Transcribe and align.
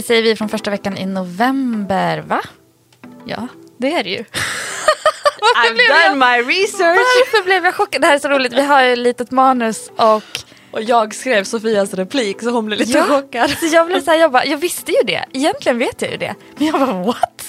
Hej 0.00 0.06
säger 0.06 0.22
vi 0.22 0.36
från 0.36 0.48
första 0.48 0.70
veckan 0.70 0.96
i 0.98 1.06
november, 1.06 2.18
va? 2.18 2.40
Ja, 3.24 3.46
det 3.78 3.92
är 3.94 4.04
det 4.04 4.10
ju. 4.10 4.16
Varför 5.40 5.70
I've 5.74 5.88
done 5.88 6.04
jag- 6.04 6.46
my 6.46 6.52
research. 6.54 6.98
Varför 6.98 7.44
blev 7.44 7.64
jag 7.64 7.74
chockad? 7.74 8.00
Det 8.02 8.06
här 8.06 8.14
är 8.14 8.18
så 8.18 8.28
roligt, 8.28 8.52
vi 8.52 8.62
har 8.62 8.82
ju 8.84 8.92
ett 8.92 8.98
litet 8.98 9.30
manus 9.30 9.90
och 9.96 10.22
Och 10.70 10.82
jag 10.82 11.14
skrev 11.14 11.44
Sofias 11.44 11.94
replik 11.94 12.42
så 12.42 12.50
hon 12.50 12.66
blev 12.66 12.78
lite 12.78 12.92
Ja. 12.98 13.04
chockad. 13.04 13.50
Så 13.50 13.66
jag 13.66 13.86
blev 13.86 14.00
så 14.04 14.10
här, 14.10 14.18
jag, 14.18 14.32
bara, 14.32 14.44
jag 14.44 14.58
visste 14.58 14.92
ju 14.92 14.98
det, 15.06 15.24
egentligen 15.32 15.78
vet 15.78 16.02
jag 16.02 16.10
ju 16.10 16.16
det. 16.16 16.34
Men 16.56 16.66
jag 16.66 16.80
bara 16.80 16.92
what? 17.02 17.42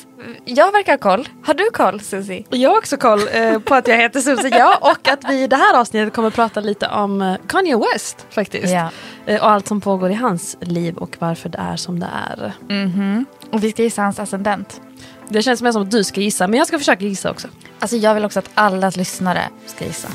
Jag 0.45 0.71
verkar 0.71 0.93
ha 0.93 0.97
koll. 0.97 1.29
Har 1.45 1.53
du 1.53 1.69
koll 1.73 1.99
Susie? 2.01 2.43
Jag 2.49 2.69
har 2.69 2.77
också 2.77 2.97
koll 2.97 3.19
eh, 3.33 3.59
på 3.59 3.75
att 3.75 3.87
jag 3.87 3.97
heter 3.97 4.19
Susie, 4.19 4.57
ja, 4.57 4.77
och 4.81 5.07
att 5.07 5.19
vi 5.29 5.43
i 5.43 5.47
det 5.47 5.55
här 5.55 5.79
avsnittet 5.79 6.13
kommer 6.13 6.27
att 6.27 6.33
prata 6.35 6.59
lite 6.59 6.87
om 6.87 7.21
eh, 7.21 7.35
Kanye 7.47 7.77
West 7.77 8.25
faktiskt. 8.29 8.73
Ja. 8.73 8.89
Eh, 9.25 9.41
och 9.41 9.49
allt 9.51 9.67
som 9.67 9.81
pågår 9.81 10.11
i 10.11 10.13
hans 10.13 10.57
liv 10.61 10.97
och 10.97 11.15
varför 11.19 11.49
det 11.49 11.57
är 11.57 11.75
som 11.75 11.99
det 11.99 12.07
är. 12.29 12.53
Mhm. 12.69 13.25
Och 13.51 13.63
vi 13.63 13.71
ska 13.71 13.83
gissa 13.83 14.01
hans 14.01 14.19
ascendent. 14.19 14.81
Det 15.29 15.41
känns 15.41 15.61
mer 15.61 15.71
som 15.71 15.81
att 15.81 15.91
du 15.91 16.03
ska 16.03 16.21
gissa, 16.21 16.47
men 16.47 16.57
jag 16.57 16.67
ska 16.67 16.77
försöka 16.79 17.05
gissa 17.05 17.31
också. 17.31 17.47
Alltså 17.79 17.97
jag 17.97 18.13
vill 18.15 18.25
också 18.25 18.39
att 18.39 18.49
alla 18.53 18.89
lyssnare 18.89 19.41
ska 19.65 19.85
gissa. 19.85 20.07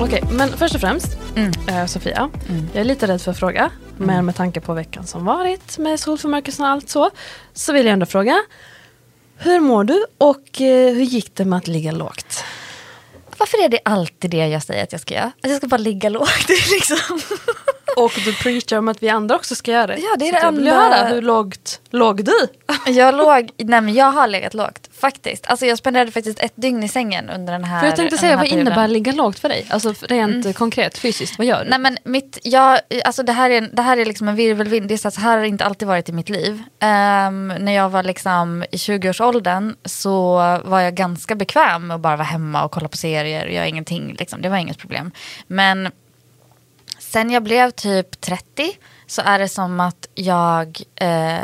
Okej, 0.00 0.22
men 0.30 0.48
först 0.48 0.74
och 0.74 0.80
främst, 0.80 1.18
Mm. 1.36 1.52
eh, 1.68 1.86
Sofia, 1.86 2.30
jag 2.72 2.80
är 2.80 2.84
lite 2.84 3.06
rädd 3.06 3.20
för 3.22 3.30
att 3.30 3.38
fråga, 3.38 3.70
men 3.98 4.24
med 4.24 4.34
tanke 4.34 4.60
på 4.60 4.74
veckan 4.74 5.06
som 5.06 5.24
varit 5.24 5.78
med 5.78 6.00
solförmörkelsen 6.00 6.64
och 6.64 6.70
allt 6.70 6.88
så, 6.88 7.10
så 7.52 7.72
vill 7.72 7.86
jag 7.86 7.92
ändå 7.92 8.06
fråga, 8.06 8.42
hur 9.36 9.60
mår 9.60 9.84
du 9.84 10.06
och 10.18 10.60
eh, 10.60 10.94
hur 10.94 11.04
gick 11.04 11.34
det 11.34 11.44
med 11.44 11.56
att 11.56 11.68
ligga 11.68 11.92
lågt? 11.92 12.44
Varför 13.38 13.64
är 13.64 13.68
det 13.68 13.80
alltid 13.84 14.30
det 14.30 14.48
jag 14.48 14.62
säger 14.62 14.82
att 14.82 14.92
jag 14.92 15.00
ska 15.00 15.14
göra? 15.14 15.32
Att 15.42 15.50
jag 15.50 15.56
ska 15.56 15.66
bara 15.66 15.76
ligga 15.76 16.08
lågt. 16.08 16.48
Liksom. 16.48 17.20
Och 17.96 18.12
du 18.24 18.34
preachar 18.34 18.78
om 18.78 18.88
att 18.88 19.02
vi 19.02 19.08
andra 19.08 19.36
också 19.36 19.54
ska 19.54 19.70
göra 19.70 19.86
det. 19.86 19.96
Ja, 19.98 20.16
det 20.18 20.28
är 20.28 20.32
Så 20.32 20.38
det 20.38 20.42
jag 20.46 20.52
vill 20.52 20.68
enda- 20.68 20.80
höra, 20.80 21.08
hur 21.08 21.22
lågt 21.22 21.80
låg 21.90 22.24
du? 22.24 22.32
Jag 22.86 23.14
låg, 23.14 23.50
nej 23.58 23.80
men 23.80 23.94
jag 23.94 24.12
har 24.12 24.26
legat 24.28 24.54
lågt 24.54 24.88
faktiskt. 25.00 25.46
Alltså 25.46 25.66
jag 25.66 25.78
spenderade 25.78 26.10
faktiskt 26.10 26.40
ett 26.40 26.52
dygn 26.54 26.82
i 26.82 26.88
sängen 26.88 27.30
under 27.30 27.52
den 27.52 27.64
här 27.64 27.80
För 27.80 27.86
jag 27.86 27.96
tänkte 27.96 28.18
säga, 28.18 28.36
vad 28.36 28.44
perioden. 28.44 28.66
innebär 28.66 28.88
ligga 28.88 29.12
lågt 29.12 29.38
för 29.38 29.48
dig? 29.48 29.66
Alltså 29.70 29.94
rent 30.00 30.46
eh, 30.46 30.52
konkret, 30.52 30.98
fysiskt, 30.98 31.38
vad 31.38 31.46
gör 31.46 31.64
du? 31.64 31.70
Nej 31.70 31.78
men 31.78 31.98
mitt, 32.04 32.38
jag, 32.42 32.80
alltså 33.04 33.22
det 33.22 33.32
här 33.32 33.50
är, 33.50 33.60
det 33.60 33.82
här 33.82 33.96
är 33.96 34.04
liksom 34.04 34.28
en 34.28 34.36
virvelvind. 34.36 34.88
Det 34.88 34.94
är 34.94 34.98
så, 34.98 35.10
så 35.10 35.20
här 35.20 35.30
har 35.36 35.42
det 35.42 35.48
inte 35.48 35.64
alltid 35.64 35.88
varit 35.88 36.08
i 36.08 36.12
mitt 36.12 36.28
liv. 36.28 36.62
Ehm, 36.80 37.48
när 37.48 37.72
jag 37.72 37.88
var 37.88 38.02
liksom 38.02 38.64
i 38.70 38.76
20-årsåldern 38.76 39.74
så 39.84 40.34
var 40.64 40.80
jag 40.80 40.94
ganska 40.94 41.34
bekväm 41.34 41.86
med 41.86 41.94
att 41.94 42.00
bara 42.00 42.16
vara 42.16 42.26
hemma 42.26 42.64
och 42.64 42.70
kolla 42.70 42.88
på 42.88 42.96
serier 42.96 43.46
och 43.46 43.52
göra 43.52 43.66
ingenting. 43.66 44.16
Liksom. 44.18 44.42
Det 44.42 44.48
var 44.48 44.56
inget 44.56 44.78
problem. 44.78 45.10
Men 45.46 45.90
sen 47.16 47.30
jag 47.30 47.42
blev 47.42 47.70
typ 47.70 48.20
30 48.20 48.78
så 49.06 49.22
är 49.22 49.38
det 49.38 49.48
som 49.48 49.80
att 49.80 50.08
jag 50.14 50.80
eh, 50.94 51.36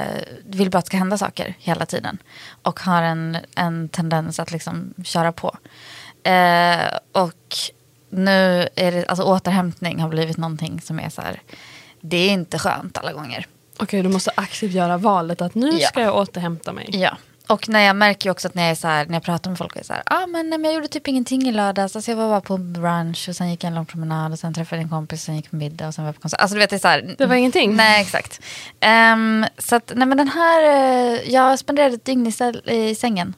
vill 0.44 0.70
bara 0.70 0.78
att 0.78 0.84
det 0.84 0.86
ska 0.88 0.96
hända 0.96 1.18
saker 1.18 1.54
hela 1.58 1.86
tiden. 1.86 2.18
Och 2.62 2.80
har 2.80 3.02
en, 3.02 3.38
en 3.56 3.88
tendens 3.88 4.40
att 4.40 4.52
liksom 4.52 4.94
köra 5.04 5.32
på. 5.32 5.56
Eh, 6.22 6.80
och 7.12 7.54
nu 8.10 8.68
är 8.74 8.92
det, 8.92 9.06
alltså 9.06 9.24
återhämtning 9.24 10.00
har 10.00 10.08
blivit 10.08 10.36
någonting 10.36 10.80
som 10.80 11.00
är 11.00 11.08
så 11.08 11.22
här, 11.22 11.42
det 12.00 12.16
är 12.16 12.30
inte 12.30 12.58
skönt 12.58 12.98
alla 12.98 13.12
gånger. 13.12 13.46
Okej, 13.78 14.02
du 14.02 14.08
måste 14.08 14.30
aktivt 14.34 14.72
göra 14.72 14.96
valet 14.96 15.40
att 15.40 15.54
nu 15.54 15.70
Ja. 15.78 15.88
ska 15.88 16.00
jag 16.00 16.16
återhämta 16.16 16.72
mig. 16.72 16.88
Ja. 16.92 17.16
Och 17.46 17.68
när 17.68 17.80
jag 17.80 17.96
märker 17.96 18.30
också 18.30 18.48
att 18.48 18.54
när 18.54 18.62
jag 18.62 18.70
är 18.70 18.74
så 18.74 18.88
här, 18.88 19.06
när 19.06 19.14
jag 19.14 19.22
pratar 19.22 19.50
med 19.50 19.58
folk 19.58 19.72
och 19.72 19.80
är 19.80 19.84
så 19.84 19.92
här, 19.92 20.02
ah, 20.06 20.26
men, 20.26 20.50
nej, 20.50 20.58
men 20.58 20.64
jag 20.64 20.74
gjorde 20.74 20.88
typ 20.88 21.08
ingenting 21.08 21.48
i 21.48 21.52
lördags. 21.52 21.96
Alltså 21.96 22.10
jag 22.10 22.16
var 22.16 22.28
bara 22.28 22.40
på 22.40 22.56
brunch 22.56 23.28
och 23.28 23.36
sen 23.36 23.50
gick 23.50 23.64
jag 23.64 23.68
en 23.68 23.74
lång 23.74 23.86
promenad 23.86 24.32
och 24.32 24.38
sen 24.38 24.54
träffade 24.54 24.76
jag 24.76 24.84
en 24.84 24.90
kompis 24.90 25.20
och 25.20 25.24
sen 25.24 25.36
gick 25.36 25.44
jag 25.44 25.50
på 25.50 25.56
middag 25.56 25.86
och 25.88 25.94
sen 25.94 26.04
var 26.04 26.08
jag 26.08 26.14
på 26.14 26.20
konsert. 26.20 26.40
Alltså 26.40 26.54
du 26.54 26.58
vet 26.58 26.70
det 26.70 26.76
är 26.76 26.78
så 26.78 26.88
här. 26.88 27.14
Det 27.18 27.26
var 27.26 27.34
ingenting? 27.34 27.76
Nej 27.76 28.02
exakt. 28.02 28.40
Ehm, 28.80 29.46
så 29.58 29.76
att 29.76 29.92
nej 29.94 30.08
men 30.08 30.18
den 30.18 30.28
här, 30.28 30.64
eh, 30.64 31.32
jag 31.32 31.58
spenderade 31.58 31.94
ett 31.94 32.04
dygn 32.04 32.26
i, 32.26 32.90
i 32.90 32.94
sängen. 32.94 33.34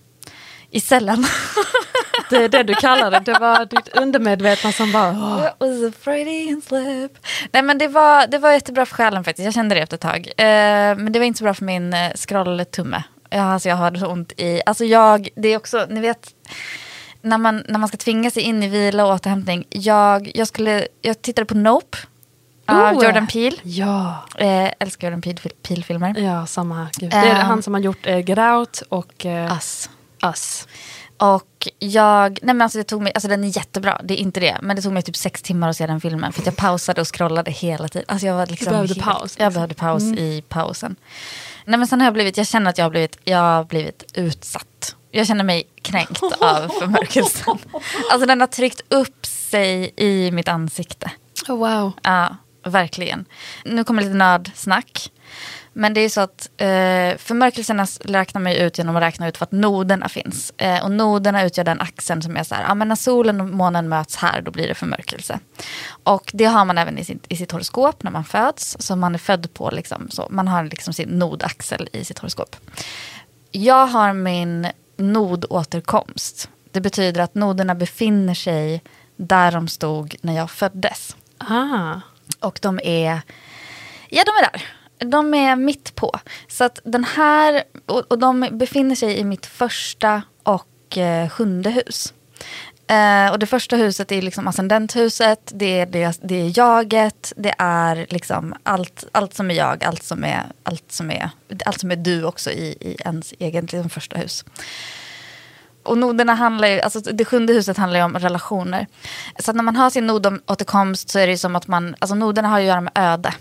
I 0.70 0.80
cellen. 0.80 1.26
Det 2.30 2.36
är 2.36 2.48
det 2.48 2.62
du 2.62 2.74
kallar 2.74 3.10
det, 3.10 3.20
det 3.20 3.38
var 3.38 3.64
ditt 3.64 3.88
undermedvetna 3.88 4.72
som 4.72 4.92
bara... 4.92 5.10
åh. 5.10 5.42
That 5.42 5.56
was 5.58 5.82
a 5.88 5.92
Freudian 6.00 6.62
slip. 6.62 7.12
Nej 7.52 7.62
men 7.62 7.78
det 7.78 7.88
var, 7.88 8.26
det 8.26 8.38
var 8.38 8.52
jättebra 8.52 8.86
för 8.86 8.94
själen 8.94 9.24
faktiskt. 9.24 9.44
Jag 9.44 9.54
kände 9.54 9.74
det 9.74 9.80
efter 9.80 9.94
ett 9.94 10.00
tag. 10.00 10.26
Eh, 10.36 10.96
men 10.96 11.12
det 11.12 11.18
var 11.18 11.26
inte 11.26 11.38
så 11.38 11.44
bra 11.44 11.54
för 11.54 11.64
min 11.64 11.94
eh, 11.94 12.12
scrolltumme. 12.14 13.02
Ja, 13.34 13.42
alltså 13.42 13.68
jag 13.68 13.76
hade 13.76 13.98
så 13.98 14.06
ont 14.06 14.32
i... 14.36 14.60
Alltså 14.66 14.84
jag, 14.84 15.28
det 15.36 15.48
är 15.48 15.56
också, 15.56 15.86
ni 15.90 16.00
vet, 16.00 16.34
när 17.22 17.38
man, 17.38 17.64
när 17.68 17.78
man 17.78 17.88
ska 17.88 17.96
tvinga 17.96 18.30
sig 18.30 18.42
in 18.42 18.62
i 18.62 18.68
vila 18.68 19.06
och 19.06 19.14
återhämtning. 19.14 19.66
Jag, 19.70 20.30
jag, 20.34 20.48
skulle, 20.48 20.88
jag 21.02 21.22
tittade 21.22 21.44
på 21.46 21.54
Nope 21.54 21.98
av 22.66 22.96
Oh. 22.96 23.04
Jordan 23.04 23.26
Peele. 23.26 23.56
Ja, 23.62 24.24
Eh, 24.38 24.70
älskar 24.80 25.06
Jordan 25.08 25.22
Peele- 25.22 25.50
Peele-filmer. 25.62 26.14
ja 26.18 26.46
samma. 26.46 26.88
Gud. 26.98 27.10
Det 27.10 27.16
är 27.16 27.30
Ehm. 27.40 27.46
han 27.46 27.62
som 27.62 27.74
har 27.74 27.80
gjort 27.80 28.06
eh, 28.06 28.18
Get 28.28 28.38
Out 28.38 28.82
och 28.88 29.26
eh, 29.26 29.52
Ass. 29.52 29.90
Us. 30.22 30.68
Och 31.18 31.68
jag, 31.78 32.30
nej 32.42 32.54
men 32.54 32.62
alltså 32.62 32.78
det 32.78 32.84
tog 32.84 33.02
mig, 33.02 33.12
alltså 33.14 33.28
den 33.28 33.44
är 33.44 33.56
jättebra, 33.56 34.00
det 34.04 34.14
är 34.14 34.18
inte 34.18 34.40
det. 34.40 34.56
Men 34.62 34.76
det 34.76 34.82
tog 34.82 34.92
mig 34.92 35.02
typ 35.02 35.16
sex 35.16 35.42
timmar 35.42 35.68
att 35.68 35.76
se 35.76 35.86
den 35.86 36.00
filmen. 36.00 36.32
För 36.32 36.42
jag 36.44 36.56
pausade 36.56 37.00
och 37.00 37.14
scrollade 37.14 37.50
hela 37.50 37.88
tiden. 37.88 38.04
Alltså 38.08 38.26
jag 38.26 38.34
var 38.34 38.46
liksom 38.46 38.70
behövde 38.70 38.94
helt, 38.94 39.04
paus, 39.04 39.22
liksom. 39.22 39.44
Jag 39.44 39.52
behövde 39.52 39.74
paus 39.74 40.02
i 40.02 40.44
pausen. 40.48 40.96
Nej 41.64 41.78
men 41.78 41.86
sen 41.86 42.00
har 42.00 42.06
jag 42.06 42.14
blivit, 42.14 42.36
jag 42.36 42.46
känner 42.46 42.70
att 42.70 42.78
jag 42.78 42.84
har 42.84 42.90
blivit, 42.90 43.18
jag 43.24 43.38
har 43.38 43.64
blivit 43.64 44.04
utsatt. 44.14 44.96
Jag 45.10 45.26
känner 45.26 45.44
mig 45.44 45.64
kränkt 45.82 46.22
av 46.22 46.68
förmörkelsen. 46.68 47.58
Alltså 48.10 48.26
den 48.26 48.40
har 48.40 48.46
tryckt 48.46 48.80
upp 48.88 49.26
sig 49.26 49.92
i 49.96 50.30
mitt 50.30 50.48
ansikte. 50.48 51.10
Oh, 51.48 51.56
wow. 51.56 51.92
Ja, 52.02 52.36
verkligen. 52.64 53.24
Nu 53.64 53.84
kommer 53.84 54.02
lite 54.02 54.14
nördsnack. 54.14 55.10
Men 55.76 55.94
det 55.94 56.00
är 56.00 56.08
så 56.08 56.20
att 56.20 56.50
eh, 56.56 57.18
förmörkelserna 57.18 57.86
räknar 58.00 58.40
man 58.40 58.52
ju 58.52 58.58
ut 58.58 58.78
genom 58.78 58.96
att 58.96 59.02
räkna 59.02 59.28
ut 59.28 59.40
vart 59.40 59.52
noderna 59.52 60.08
finns. 60.08 60.52
Eh, 60.56 60.84
och 60.84 60.90
noderna 60.90 61.44
utgör 61.44 61.64
den 61.64 61.80
axeln 61.80 62.22
som 62.22 62.36
är 62.36 62.44
så 62.44 62.54
här, 62.54 62.62
ja 62.62 62.74
men 62.74 62.88
när 62.88 62.96
solen 62.96 63.40
och 63.40 63.46
månen 63.46 63.88
möts 63.88 64.16
här 64.16 64.40
då 64.40 64.50
blir 64.50 64.68
det 64.68 64.74
förmörkelse. 64.74 65.38
Och 66.04 66.30
det 66.34 66.44
har 66.44 66.64
man 66.64 66.78
även 66.78 66.98
i 66.98 67.04
sitt, 67.04 67.26
i 67.28 67.36
sitt 67.36 67.52
horoskop 67.52 68.02
när 68.02 68.10
man 68.10 68.24
föds. 68.24 68.76
Så 68.80 68.96
man 68.96 69.14
är 69.14 69.18
född 69.18 69.54
på 69.54 69.70
liksom, 69.70 70.10
så 70.10 70.26
man 70.30 70.48
har 70.48 70.64
liksom 70.64 70.92
sin 70.92 71.08
nodaxel 71.08 71.88
i 71.92 72.04
sitt 72.04 72.18
horoskop. 72.18 72.56
Jag 73.50 73.86
har 73.86 74.12
min 74.12 74.66
nodåterkomst. 74.96 76.48
Det 76.70 76.80
betyder 76.80 77.20
att 77.20 77.34
noderna 77.34 77.74
befinner 77.74 78.34
sig 78.34 78.82
där 79.16 79.52
de 79.52 79.68
stod 79.68 80.16
när 80.20 80.36
jag 80.36 80.50
föddes. 80.50 81.16
Ah. 81.38 82.00
Och 82.40 82.58
de 82.62 82.80
är, 82.84 83.22
ja 84.08 84.22
de 84.26 84.30
är 84.30 84.52
där. 84.52 84.73
De 84.98 85.34
är 85.34 85.56
mitt 85.56 85.94
på. 85.94 86.12
Så 86.48 86.64
att 86.64 86.78
den 86.84 87.04
här, 87.04 87.62
och, 87.86 88.12
och 88.12 88.18
de 88.18 88.48
befinner 88.52 88.94
sig 88.94 89.18
i 89.18 89.24
mitt 89.24 89.46
första 89.46 90.22
och 90.42 90.98
eh, 90.98 91.28
sjunde 91.28 91.70
hus. 91.70 92.14
Eh, 92.86 93.32
och 93.32 93.38
det 93.38 93.46
första 93.46 93.76
huset 93.76 94.12
är 94.12 94.22
liksom 94.22 94.48
ascendenthuset, 94.48 95.52
det 95.54 95.80
är, 95.80 95.86
det, 95.86 96.18
det 96.22 96.34
är 96.34 96.58
jaget, 96.58 97.32
det 97.36 97.54
är 97.58 98.06
liksom 98.10 98.54
allt, 98.62 99.04
allt 99.12 99.34
som 99.34 99.50
är 99.50 99.54
jag, 99.54 99.84
allt 99.84 100.02
som 100.02 100.24
är, 100.24 100.42
allt 100.62 100.92
som 100.92 101.10
är, 101.10 101.30
allt 101.64 101.80
som 101.80 101.90
är 101.90 101.96
du 101.96 102.24
också 102.24 102.50
i, 102.50 102.76
i 102.80 102.96
ens 103.04 103.34
eget 103.38 103.72
liksom, 103.72 103.90
första 103.90 104.18
hus. 104.18 104.44
Och 105.82 105.98
noderna 105.98 106.34
handlar 106.34 106.68
ju, 106.68 106.80
alltså 106.80 107.00
det 107.00 107.24
sjunde 107.24 107.52
huset 107.52 107.76
handlar 107.76 107.98
ju 107.98 108.04
om 108.04 108.18
relationer. 108.18 108.86
Så 109.38 109.50
att 109.50 109.56
när 109.56 109.62
man 109.62 109.76
har 109.76 109.90
sin 109.90 110.06
nodåterkomst 110.06 111.10
så 111.10 111.18
är 111.18 111.26
det 111.26 111.32
ju 111.32 111.38
som 111.38 111.56
att 111.56 111.68
man, 111.68 111.96
alltså 111.98 112.14
noderna 112.14 112.48
har 112.48 112.58
ju 112.58 112.64
att 112.64 112.68
göra 112.68 112.80
med 112.80 112.92
öde. 112.94 113.34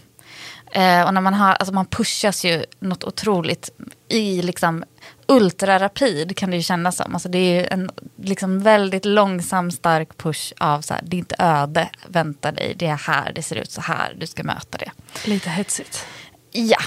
Eh, 0.74 1.06
och 1.06 1.14
när 1.14 1.22
man 1.22 1.34
har, 1.34 1.54
alltså 1.54 1.74
man 1.74 1.86
pushas 1.86 2.46
ju 2.46 2.66
något 2.80 3.04
otroligt 3.04 3.70
i 4.10 4.42
liksom 4.42 4.84
ultrarapid 5.28 6.38
kan 6.38 6.52
det 6.52 6.58
ju 6.58 6.64
kännas 6.64 6.96
som. 6.96 7.14
Alltså 7.14 7.30
det 7.30 7.38
är 7.38 7.62
ju 7.62 7.68
en 7.68 7.92
liksom 8.16 8.60
väldigt 8.60 9.06
långsam 9.06 9.72
stark 9.72 10.18
push 10.18 10.54
av 10.60 10.82
så 10.82 10.94
här, 10.94 11.02
ditt 11.04 11.34
öde 11.40 11.90
väntar 12.08 12.52
dig, 12.52 12.74
det 12.78 12.88
är 12.88 12.96
här, 12.96 13.32
det 13.34 13.44
ser 13.44 13.56
ut 13.56 13.72
så 13.72 13.82
här, 13.82 14.16
du 14.18 14.28
ska 14.28 14.44
möta 14.44 14.78
det. 14.78 14.92
Lite 15.26 15.50
hetsigt. 15.50 16.06
Ja. 16.52 16.80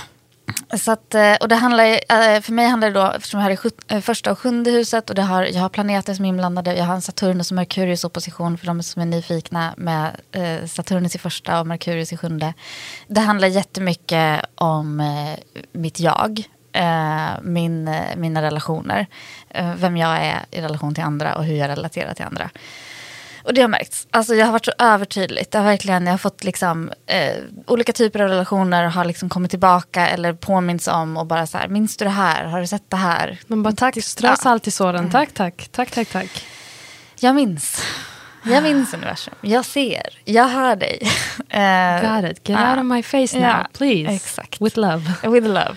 Så 0.78 0.92
att, 0.92 1.14
eh, 1.14 1.34
och 1.34 1.48
det 1.48 1.54
handlar, 1.56 1.84
eh, 1.84 2.40
för 2.40 2.52
mig 2.52 2.66
handlar 2.66 2.90
det 2.90 3.00
då, 3.00 3.12
eftersom 3.16 3.40
jag 3.40 3.44
har 3.44 3.50
det 3.50 3.56
sjut- 3.56 3.92
eh, 3.92 4.00
första 4.00 4.32
och 4.32 4.38
sjunde 4.38 4.70
huset 4.70 5.10
och 5.10 5.16
det 5.16 5.22
har, 5.22 5.42
jag 5.44 5.60
har 5.60 5.68
planeter 5.68 6.14
som 6.14 6.24
är 6.24 6.28
inblandade, 6.28 6.74
jag 6.74 6.84
har 6.84 6.94
en 6.94 7.02
Saturnus 7.02 7.50
och 7.50 7.54
Merkurius 7.54 8.04
opposition 8.04 8.58
för 8.58 8.66
de 8.66 8.82
som 8.82 9.02
är 9.02 9.06
nyfikna 9.06 9.74
med 9.76 10.16
Saturnus 10.66 11.14
i 11.14 11.18
första 11.18 11.60
och 11.60 11.66
Merkurius 11.66 12.12
i 12.12 12.16
sjunde. 12.16 12.54
Det 13.08 13.20
handlar 13.20 13.48
jättemycket 13.48 14.40
om 14.54 15.02
mitt 15.72 16.00
jag, 16.00 16.42
min, 17.42 17.96
mina 18.16 18.42
relationer, 18.42 19.06
vem 19.76 19.96
jag 19.96 20.16
är 20.24 20.44
i 20.50 20.60
relation 20.60 20.94
till 20.94 21.04
andra 21.04 21.34
och 21.34 21.44
hur 21.44 21.56
jag 21.56 21.68
relaterar 21.68 22.14
till 22.14 22.24
andra. 22.24 22.50
Och 23.46 23.54
det 23.54 23.60
har 23.60 23.68
märkts. 23.68 24.06
Alltså 24.10 24.34
jag 24.34 24.46
har 24.46 24.52
varit 24.52 24.64
så 24.64 24.72
övertydligt. 24.78 25.54
Jag 25.54 25.60
har 25.60 25.66
verkligen 25.68 26.04
jag 26.06 26.12
har 26.12 26.18
fått 26.18 26.44
liksom, 26.44 26.92
eh, 27.06 27.36
olika 27.66 27.92
typer 27.92 28.20
av 28.20 28.28
relationer 28.28 28.84
har 28.84 29.04
liksom 29.04 29.28
kommit 29.28 29.50
tillbaka 29.50 30.08
eller 30.08 30.32
påminns 30.32 30.88
om 30.88 31.16
och 31.16 31.26
bara 31.26 31.46
så 31.46 31.58
här, 31.58 31.68
minns 31.68 31.96
du 31.96 32.04
det 32.04 32.10
här? 32.10 32.44
Har 32.44 32.60
du 32.60 32.66
sett 32.66 32.90
det 32.90 32.96
här? 32.96 33.38
Man 33.46 33.62
bara 33.62 33.74
tack, 33.74 34.04
strö 34.04 34.36
salt 34.36 34.66
i 34.66 34.70
såren. 34.70 35.10
Tack, 35.10 35.28
tack, 35.34 35.68
tack, 35.72 35.90
tack, 35.90 36.08
tack. 36.08 36.44
Jag 37.20 37.34
minns. 37.34 37.82
Jag 38.44 38.62
minns 38.62 38.94
universum. 38.94 39.34
Jag 39.40 39.64
ser. 39.64 40.18
Jag 40.24 40.48
hör 40.48 40.76
dig. 40.76 40.98
Eh, 41.48 42.14
Got 42.22 42.30
it. 42.32 42.48
Get 42.48 42.58
ja. 42.60 42.70
out 42.70 42.78
of 42.78 42.84
my 42.84 43.02
face 43.02 43.38
now, 43.38 43.42
Ja, 43.42 43.66
please. 43.72 44.12
exakt. 44.14 44.60
With 44.60 44.78
love. 44.78 45.12
With 45.22 45.46
love. 45.48 45.76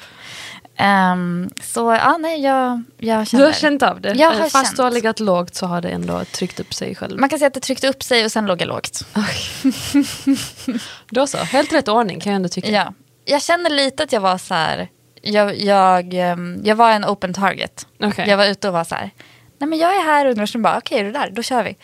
Ehm, 0.81 1.49
så 1.63 1.79
ja, 1.93 2.17
nej, 2.19 2.41
jag, 2.41 2.83
jag 2.97 3.21
Du 3.21 3.25
känner. 3.25 3.45
har 3.45 3.53
känt 3.53 3.83
av 3.83 4.01
det? 4.01 4.13
Jag 4.13 4.27
har 4.31 4.35
Eh, 4.35 4.41
Fast 4.41 4.53
känt. 4.67 4.77
du 4.77 4.83
har 4.83 4.91
legat 4.91 5.19
lågt 5.19 5.55
så 5.55 5.65
har 5.65 5.81
det 5.81 5.89
ändå 5.89 6.25
tryckt 6.25 6.59
upp 6.59 6.73
sig 6.73 6.95
själv. 6.95 7.19
Man 7.19 7.29
kan 7.29 7.39
säga 7.39 7.47
att 7.47 7.53
det 7.53 7.59
tryckte 7.59 7.87
upp 7.87 8.03
sig 8.03 8.25
och 8.25 8.31
sen 8.31 8.45
låg 8.45 8.61
jag 8.61 8.67
lågt. 8.67 9.05
Då 11.09 11.27
så, 11.27 11.37
helt 11.37 11.73
rätt 11.73 11.87
ordning 11.87 12.19
kan 12.19 12.31
jag 12.31 12.35
ändå 12.35 12.49
tycka. 12.49 12.69
Ja. 12.71 12.93
Jag 13.25 13.41
känner 13.41 13.69
lite 13.69 14.03
att 14.03 14.11
jag 14.11 14.21
var 14.21 14.37
så 14.37 14.53
här, 14.53 14.87
jag, 15.21 15.57
jag, 15.57 16.13
ehm, 16.13 16.61
jag 16.63 16.75
var 16.75 16.91
en 16.91 17.05
open 17.05 17.33
target. 17.33 17.87
Okej. 18.03 18.29
Jag 18.29 18.37
var 18.37 18.45
ute 18.45 18.67
och 18.67 18.73
var 18.73 18.83
så 18.83 18.95
här, 18.95 19.09
nej 19.57 19.69
men 19.69 19.79
jag 19.79 19.95
är 19.95 20.01
här 20.05 20.25
och 20.25 20.31
universum 20.31 20.61
bara, 20.61 20.77
okej 20.77 20.99
är 20.99 21.03
du 21.03 21.11
där, 21.11 21.29
då 21.33 21.41
kör 21.43 21.63
vi. 21.63 21.75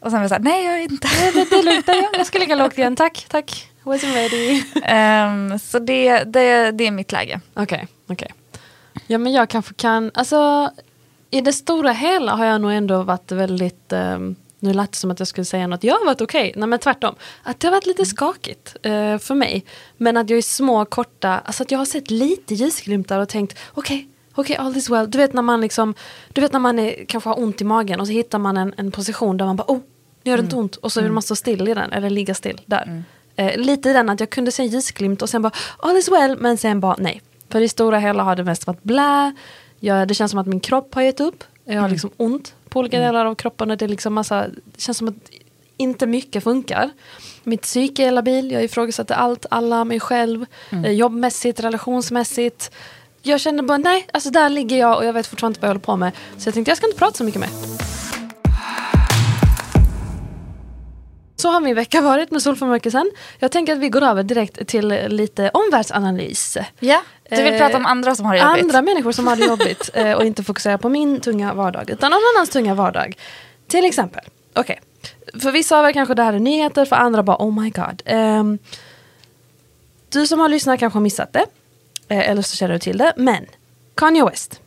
Och 0.00 0.10
sen 0.10 0.12
var 0.12 0.20
jag 0.20 0.28
så 0.30 0.34
här, 0.34 0.42
nej 0.42 0.64
jag 0.64 0.74
är 0.74 0.82
inte. 0.82 1.08
Det, 1.34 1.44
det 1.50 1.56
är 1.56 1.62
lugnt, 1.62 1.84
jag, 1.88 2.04
jag 2.18 2.26
ska 2.26 2.38
ligga 2.38 2.54
lågt 2.54 2.78
igen. 2.78 2.96
Tack, 2.96 3.26
tack. 3.28 3.70
Wasn't 3.88 4.14
ready. 4.14 4.62
Ehm, 4.82 5.58
så 5.58 5.78
det, 5.78 6.24
det, 6.24 6.70
det 6.70 6.86
är 6.86 6.90
mitt 6.90 7.12
läge. 7.12 7.40
Okej, 7.54 7.88
okej. 8.06 8.34
Ja 9.06 9.18
men 9.18 9.32
jag 9.32 9.48
kanske 9.48 9.74
kan, 9.74 10.10
alltså 10.14 10.70
i 11.30 11.40
det 11.40 11.52
stora 11.52 11.92
hela 11.92 12.34
har 12.34 12.44
jag 12.44 12.60
nog 12.60 12.72
ändå 12.72 13.02
varit 13.02 13.32
väldigt, 13.32 13.92
ehm, 13.92 14.36
nu 14.58 14.72
lät 14.72 14.92
det 14.92 14.98
som 14.98 15.10
att 15.10 15.18
jag 15.18 15.28
skulle 15.28 15.44
säga 15.44 15.66
något, 15.66 15.84
jag 15.84 15.94
har 15.94 16.04
varit 16.04 16.20
okej, 16.20 16.52
nej 16.56 16.68
men 16.68 16.78
tvärtom. 16.78 17.14
Att 17.42 17.60
det 17.60 17.66
har 17.66 17.72
varit 17.72 17.86
lite 17.86 18.04
skakigt 18.04 18.76
eh, 18.82 19.18
för 19.18 19.34
mig. 19.34 19.64
Men 19.96 20.16
att 20.16 20.30
jag 20.30 20.38
i 20.38 20.42
små 20.42 20.84
korta, 20.84 21.38
alltså 21.38 21.62
att 21.62 21.70
jag 21.70 21.78
har 21.78 21.86
sett 21.86 22.10
lite 22.10 22.54
ljusglimtar 22.54 23.20
och 23.20 23.28
tänkt 23.28 23.58
okej, 23.74 24.08
okej 24.34 24.56
all 24.56 24.76
is 24.76 24.90
well. 24.90 25.10
Du 25.10 25.18
vet 25.18 25.32
när 25.32 25.42
man 25.42 25.60
liksom, 25.60 25.94
du 26.32 26.40
vet 26.40 26.52
när 26.52 26.60
man 26.60 26.78
är, 26.78 27.04
kanske 27.04 27.30
har 27.30 27.38
ont 27.38 27.60
i 27.60 27.64
magen 27.64 28.00
och 28.00 28.06
så 28.06 28.12
hittar 28.12 28.38
man 28.38 28.56
en, 28.56 28.74
en 28.76 28.90
position 28.90 29.36
där 29.36 29.46
man 29.46 29.56
bara 29.56 29.72
oh, 29.72 29.80
nu 30.22 30.30
gör 30.30 30.38
det 30.38 30.44
inte 30.44 30.56
ont 30.56 30.76
och 30.76 30.92
så 30.92 31.00
vill 31.00 31.12
man 31.12 31.22
stå 31.22 31.36
still 31.36 31.68
i 31.68 31.74
den 31.74 31.92
eller 31.92 32.10
ligga 32.10 32.34
still 32.34 32.60
där. 32.66 33.04
Eh, 33.38 33.56
lite 33.56 33.90
i 33.90 33.92
den 33.92 34.08
att 34.08 34.20
jag 34.20 34.30
kunde 34.30 34.52
se 34.52 34.62
en 34.62 34.68
ljusglimt 34.68 35.22
och 35.22 35.28
sen 35.28 35.42
bara 35.42 35.52
all 35.78 35.96
is 35.96 36.08
well 36.08 36.36
men 36.38 36.58
sen 36.58 36.80
bara 36.80 36.96
nej. 36.98 37.22
För 37.48 37.60
i 37.60 37.68
stora 37.68 37.98
hela 37.98 38.22
har 38.22 38.36
det 38.36 38.44
mest 38.44 38.66
varit 38.66 38.82
blä. 38.82 39.34
Jag, 39.80 40.08
det 40.08 40.14
känns 40.14 40.30
som 40.30 40.40
att 40.40 40.46
min 40.46 40.60
kropp 40.60 40.94
har 40.94 41.02
gett 41.02 41.20
upp. 41.20 41.44
Jag 41.64 41.80
har 41.80 41.88
liksom 41.88 42.10
ont 42.16 42.54
på 42.68 42.78
olika 42.78 43.00
delar 43.00 43.26
av 43.26 43.34
kroppen 43.34 43.70
och 43.70 43.76
det 43.76 43.84
är 43.84 43.88
liksom 43.88 44.14
massa, 44.14 44.46
det 44.48 44.80
känns 44.80 44.98
som 44.98 45.08
att 45.08 45.14
inte 45.76 46.06
mycket 46.06 46.44
funkar. 46.44 46.90
Mitt 47.44 47.62
psyke 47.62 48.04
är 48.04 48.10
labil, 48.10 48.50
jag 48.50 48.64
ifrågasätter 48.64 49.14
allt, 49.14 49.46
alla, 49.50 49.84
mig 49.84 50.00
själv, 50.00 50.46
eh, 50.70 50.90
jobbmässigt, 50.90 51.60
relationsmässigt. 51.60 52.70
Jag 53.22 53.40
kände 53.40 53.62
bara 53.62 53.78
nej, 53.78 54.06
alltså 54.12 54.30
där 54.30 54.48
ligger 54.48 54.76
jag 54.78 54.96
och 54.96 55.04
jag 55.04 55.12
vet 55.12 55.26
fortfarande 55.26 55.52
inte 55.52 55.60
vad 55.60 55.68
jag 55.68 55.74
håller 55.74 55.84
på 55.84 55.96
med. 55.96 56.12
Så 56.38 56.48
jag 56.48 56.54
tänkte 56.54 56.70
jag 56.70 56.78
ska 56.78 56.86
inte 56.86 56.98
prata 56.98 57.16
så 57.16 57.24
mycket 57.24 57.40
mer. 57.40 57.97
Så 61.40 61.48
har 61.48 61.60
min 61.60 61.74
vecka 61.74 62.00
varit 62.00 62.30
med 62.30 62.42
solförmörkelsen. 62.42 63.10
Jag 63.38 63.52
tänker 63.52 63.72
att 63.72 63.78
vi 63.78 63.88
går 63.88 64.02
över 64.02 64.22
direkt 64.22 64.66
till 64.66 64.88
lite 65.08 65.50
omvärldsanalys. 65.50 66.56
Ja, 66.80 67.02
du 67.30 67.42
vill 67.42 67.52
Eh, 67.52 67.58
prata 67.58 67.76
om 67.76 67.86
andra 67.86 68.14
som 68.14 68.26
har 68.26 68.34
det 68.34 68.40
jobbigt. 68.40 68.62
Andra 68.62 68.82
människor 68.82 69.12
som 69.12 69.26
har 69.26 69.36
det 69.36 69.44
jobbigt 69.44 69.90
eh, 69.94 70.12
och 70.12 70.24
inte 70.24 70.42
fokusera 70.44 70.78
på 70.78 70.88
min 70.88 71.20
tunga 71.20 71.54
vardag 71.54 71.90
utan 71.90 72.10
någon 72.10 72.20
annans 72.36 72.50
tunga 72.50 72.74
vardag. 72.74 73.18
Till 73.66 73.84
exempel, 73.84 74.24
okej. 74.54 74.80
För 75.42 75.50
vissa 75.52 75.78
av 75.78 75.86
er 75.86 75.92
kanske 75.92 76.14
det 76.14 76.22
här 76.22 76.32
är 76.32 76.38
nyheter, 76.38 76.84
för 76.84 76.96
andra 76.96 77.22
bara 77.22 77.36
oh 77.36 77.62
my 77.62 77.70
god. 77.70 78.02
Ehm, 78.04 78.58
du 80.08 80.26
som 80.26 80.40
har 80.40 80.48
lyssnat 80.48 80.80
kanske 80.80 80.96
har 80.96 81.02
missat 81.02 81.32
det. 81.32 81.46
Eh, 82.08 82.30
eller 82.30 82.42
så 82.42 82.56
känner 82.56 82.72
du 82.74 82.78
till 82.78 82.98
det. 82.98 83.12
Men 83.16 83.46
Kanye 83.94 84.24
West. 84.24 84.60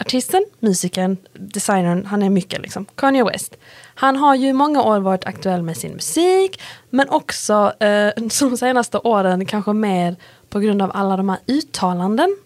Artisten, 0.00 0.44
musikern, 0.60 1.16
designern, 1.32 2.06
han 2.06 2.22
är 2.22 2.30
mycket 2.30 2.62
liksom. 2.62 2.86
Kanye 2.94 3.24
West. 3.24 3.56
Han 3.94 4.16
har 4.16 4.34
ju 4.34 4.52
många 4.52 4.82
år 4.82 5.00
varit 5.00 5.24
aktuell 5.24 5.62
med 5.62 5.76
sin 5.76 5.92
musik. 5.92 6.60
Men 6.90 7.08
också 7.08 7.72
eh, 7.80 8.10
de 8.40 8.56
senaste 8.56 8.98
åren 8.98 9.46
kanske 9.46 9.72
mer 9.72 10.16
på 10.48 10.60
grund 10.60 10.82
av 10.82 10.90
alla 10.94 11.16
de 11.16 11.28
här 11.28 11.38
uttalanden 11.46 12.36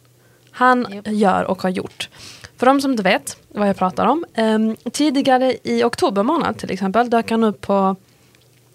han 0.51 1.03
gör 1.05 1.45
och 1.45 1.63
har 1.63 1.71
gjort. 1.71 2.09
För 2.57 2.67
de 2.67 2.81
som 2.81 2.91
inte 2.91 3.03
vet 3.03 3.37
vad 3.49 3.69
jag 3.69 3.77
pratar 3.77 4.07
om. 4.07 4.25
ehm, 4.35 4.77
tidigare 4.93 5.57
i 5.63 5.85
oktober 5.85 6.23
månad 6.23 6.59
till 6.59 6.71
exempel 6.71 7.11
dök 7.11 7.31
han 7.31 7.45
upp 7.45 7.61
på 7.61 7.97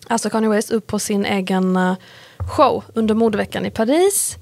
Alltså 0.08 0.30
Kanye 0.30 0.50
West 0.50 0.72
upp 0.72 0.88
på 0.88 1.00
sin 1.00 1.26
egen 1.26 1.76
eh, 1.76 1.96
show 2.58 2.84
under 2.94 3.16
modeveckan 3.16 3.66
i 3.66 3.72
Paris. 3.72 4.38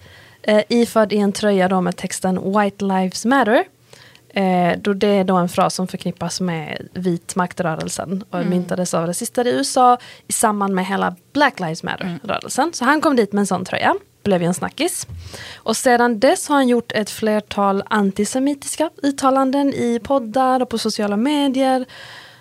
Uh, 0.48 0.62
iförd 0.70 1.14
i 1.14 1.18
en 1.18 1.32
tröja 1.32 1.68
då 1.68 1.82
med 1.82 1.98
texten 1.98 2.60
White 2.60 2.86
Lives 2.86 3.26
Matter. 3.26 3.64
Eh, 4.34 4.78
då 4.78 4.94
det 4.94 5.08
är 5.08 5.24
då 5.24 5.36
en 5.36 5.50
fras 5.50 5.76
som 5.76 5.88
förknippas 5.88 6.42
med 6.42 6.88
vit 6.94 7.36
maktrörelsen 7.36 8.24
och 8.30 8.46
myntades 8.46 8.94
av 8.94 9.08
rasister 9.08 9.48
i 9.48 9.52
USA 9.52 9.98
i 10.28 10.34
samband 10.34 10.76
med 10.76 10.86
hela 10.86 11.16
Black 11.34 11.60
Lives 11.60 11.84
Matter-rörelsen. 11.84 12.74
Så 12.74 12.86
han 12.86 13.02
kom 13.02 13.16
dit 13.16 13.34
med 13.34 13.40
en 13.40 13.48
sån 13.48 13.66
tröja, 13.66 13.96
blev 14.24 14.42
ju 14.42 14.48
en 14.48 14.54
snackis. 14.54 15.08
Och 15.56 15.78
sedan 15.78 16.20
dess 16.20 16.48
har 16.48 16.56
han 16.56 16.68
gjort 16.68 16.92
ett 16.92 17.10
flertal 17.10 17.84
antisemitiska 17.86 18.90
uttalanden 19.04 19.74
i 19.74 20.00
poddar 20.04 20.62
och 20.62 20.70
på 20.70 20.78
sociala 20.78 21.18
medier. 21.18 21.86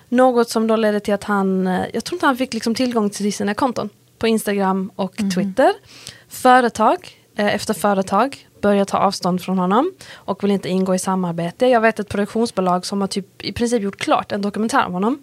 Något 0.08 0.50
som 0.50 0.66
då 0.66 0.76
ledde 0.76 1.00
till 1.00 1.14
att 1.14 1.24
han, 1.24 1.66
eh, 1.66 1.84
jag 1.92 2.04
tror 2.04 2.16
inte 2.16 2.26
han 2.26 2.36
fick 2.36 2.54
liksom 2.54 2.74
tillgång 2.74 3.10
till 3.10 3.32
sina 3.32 3.54
konton 3.54 3.88
på 4.18 4.28
Instagram 4.28 4.92
och 4.96 5.16
Twitter. 5.34 5.72
Företag 6.28 7.08
eh, 7.36 7.54
efter 7.54 7.74
företag 7.74 8.46
börjar 8.60 8.84
ta 8.84 8.98
avstånd 8.98 9.42
från 9.42 9.58
honom 9.58 9.92
och 10.14 10.44
vill 10.44 10.50
inte 10.50 10.68
ingå 10.68 10.94
i 10.94 10.98
samarbete. 10.98 11.66
Jag 11.66 11.80
vet 11.80 12.00
ett 12.00 12.08
produktionsbolag 12.08 12.86
som 12.86 13.00
har 13.00 13.08
typ 13.08 13.44
i 13.44 13.52
princip 13.52 13.82
gjort 13.82 13.96
klart 13.96 14.32
en 14.32 14.42
dokumentär 14.42 14.86
om 14.86 14.92
honom. 14.92 15.18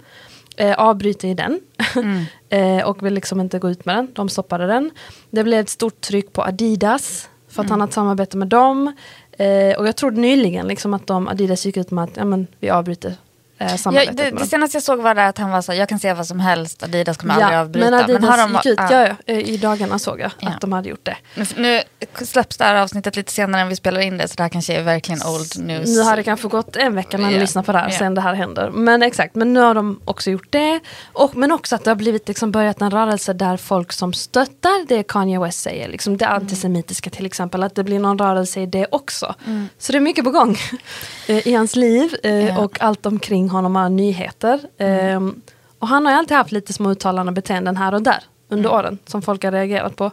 Eh, 0.57 0.79
avbryter 0.79 1.27
i 1.27 1.33
den 1.33 1.59
eh, 2.49 2.87
och 2.87 3.05
vill 3.05 3.13
liksom 3.13 3.41
inte 3.41 3.59
gå 3.59 3.69
ut 3.69 3.85
med 3.85 3.95
den. 3.95 4.11
De 4.13 4.29
stoppade 4.29 4.67
den. 4.67 4.91
Det 5.29 5.43
blev 5.43 5.59
ett 5.59 5.69
stort 5.69 6.01
tryck 6.01 6.33
på 6.33 6.43
Adidas 6.43 7.29
för 7.47 7.63
att 7.63 7.69
han 7.69 7.79
har 7.81 7.87
ett 7.87 7.93
samarbete 7.93 8.37
med 8.37 8.47
dem. 8.47 8.93
Eh, 9.31 9.77
och 9.77 9.87
jag 9.87 9.95
tror 9.95 10.11
nyligen 10.11 10.67
liksom 10.67 10.93
att 10.93 11.07
de, 11.07 11.27
Adidas 11.27 11.65
gick 11.65 11.77
ut 11.77 11.91
med 11.91 12.03
att 12.03 12.17
ja, 12.17 12.25
men, 12.25 12.47
vi 12.59 12.69
avbryter 12.69 13.13
eh, 13.57 13.75
Ja, 13.85 14.11
det, 14.11 14.31
det 14.31 14.45
senaste 14.45 14.75
jag 14.75 14.83
såg 14.83 14.99
var 15.01 15.15
där 15.15 15.27
att 15.29 15.37
han 15.37 15.49
var 15.51 15.61
så 15.61 15.71
här, 15.71 15.79
jag 15.79 15.89
kan 15.89 15.99
säga 15.99 16.13
vad 16.15 16.27
som 16.27 16.39
helst, 16.39 16.83
Adidas 16.83 17.17
kommer 17.17 17.33
aldrig 17.33 17.59
avbryta. 17.59 17.89
men 17.89 17.99
Adidas 18.03 18.29
har 18.29 18.37
de, 18.37 18.53
gick 18.53 18.65
ut, 18.65 18.79
ja. 18.79 19.07
ja, 19.07 19.15
ja, 19.25 19.33
i 19.33 19.57
dagarna 19.57 19.99
såg 19.99 20.19
jag 20.19 20.31
Ja. 20.39 20.49
att 20.49 20.61
de 20.61 20.71
hade 20.73 20.89
gjort 20.89 21.05
det. 21.05 21.17
Nu, 21.35 21.45
nu 21.57 21.81
släpps 22.25 22.57
det 22.57 22.63
här 22.63 22.75
avsnittet 22.75 23.15
lite 23.15 23.31
senare 23.31 23.61
än 23.61 23.69
vi 23.69 23.75
spelar 23.75 24.01
in 24.01 24.17
det, 24.17 24.27
så 24.27 24.33
det 24.35 24.43
här 24.43 24.49
kanske 24.49 24.73
är 24.73 24.83
verkligen 24.83 25.21
old 25.27 25.67
news. 25.67 25.89
Nu 25.97 26.01
har 26.01 26.15
det 26.17 26.23
kanske 26.23 26.47
gått 26.47 26.75
en 26.75 26.95
vecka 26.95 27.17
när 27.17 27.27
ni 27.27 27.33
Ja. 27.33 27.39
lyssnar 27.39 27.63
på 27.63 27.71
det 27.71 27.77
här 27.77 27.89
Ja. 27.91 27.97
sen 27.97 28.15
det 28.15 28.21
här 28.21 28.33
händer. 28.33 28.69
Men 28.69 29.03
exakt, 29.03 29.35
men 29.35 29.53
nu 29.53 29.59
har 29.59 29.73
de 29.73 30.01
också 30.05 30.31
gjort 30.31 30.47
det. 30.51 30.79
Och, 31.13 31.35
men 31.35 31.51
också 31.51 31.75
att 31.75 31.83
det 31.83 31.89
har 31.89 31.95
blivit 31.95 32.27
liksom 32.27 32.51
börjat 32.51 32.81
en 32.81 32.91
rörelse 32.91 33.33
där 33.33 33.57
folk 33.57 33.93
som 33.93 34.13
stöttar 34.13 34.87
det 34.87 35.03
Kanye 35.03 35.39
West 35.39 35.59
säger, 35.61 35.87
liksom 35.89 36.17
det 36.17 36.25
Mm. 36.25 36.35
antisemitiska 36.41 37.09
till 37.09 37.25
exempel, 37.25 37.63
att 37.63 37.75
det 37.75 37.83
blir 37.83 37.99
någon 37.99 38.19
rörelse 38.19 38.61
i 38.61 38.65
det 38.65 38.87
också. 38.91 39.35
Mm. 39.45 39.69
Så 39.77 39.91
det 39.91 39.97
är 39.97 39.99
mycket 39.99 40.23
på 40.25 40.31
gång 40.31 40.57
eh, 41.27 41.47
i 41.47 41.53
hans 41.53 41.75
liv 41.75 42.15
eh, 42.23 42.47
Ja. 42.47 42.57
och 42.59 42.81
allt 42.81 43.05
omkring 43.05 43.46
honom 43.49 43.75
är 43.75 43.89
nyheter. 43.89 44.59
Mm. 44.77 45.15
Ehm, 45.15 45.41
Och 45.79 45.87
han 45.87 46.05
har 46.05 46.13
ju 46.13 46.17
alltid 46.19 46.37
haft 46.37 46.51
lite 46.51 46.73
små 46.73 46.91
uttalanden 46.91 47.33
beteenden 47.35 47.77
här 47.77 47.93
och 47.93 48.01
där 48.01 48.23
under 48.49 48.69
Mm. 48.69 48.79
åren 48.79 48.97
som 49.05 49.21
folk 49.21 49.43
har 49.43 49.51
reagerat 49.51 49.95
på. 49.95 50.11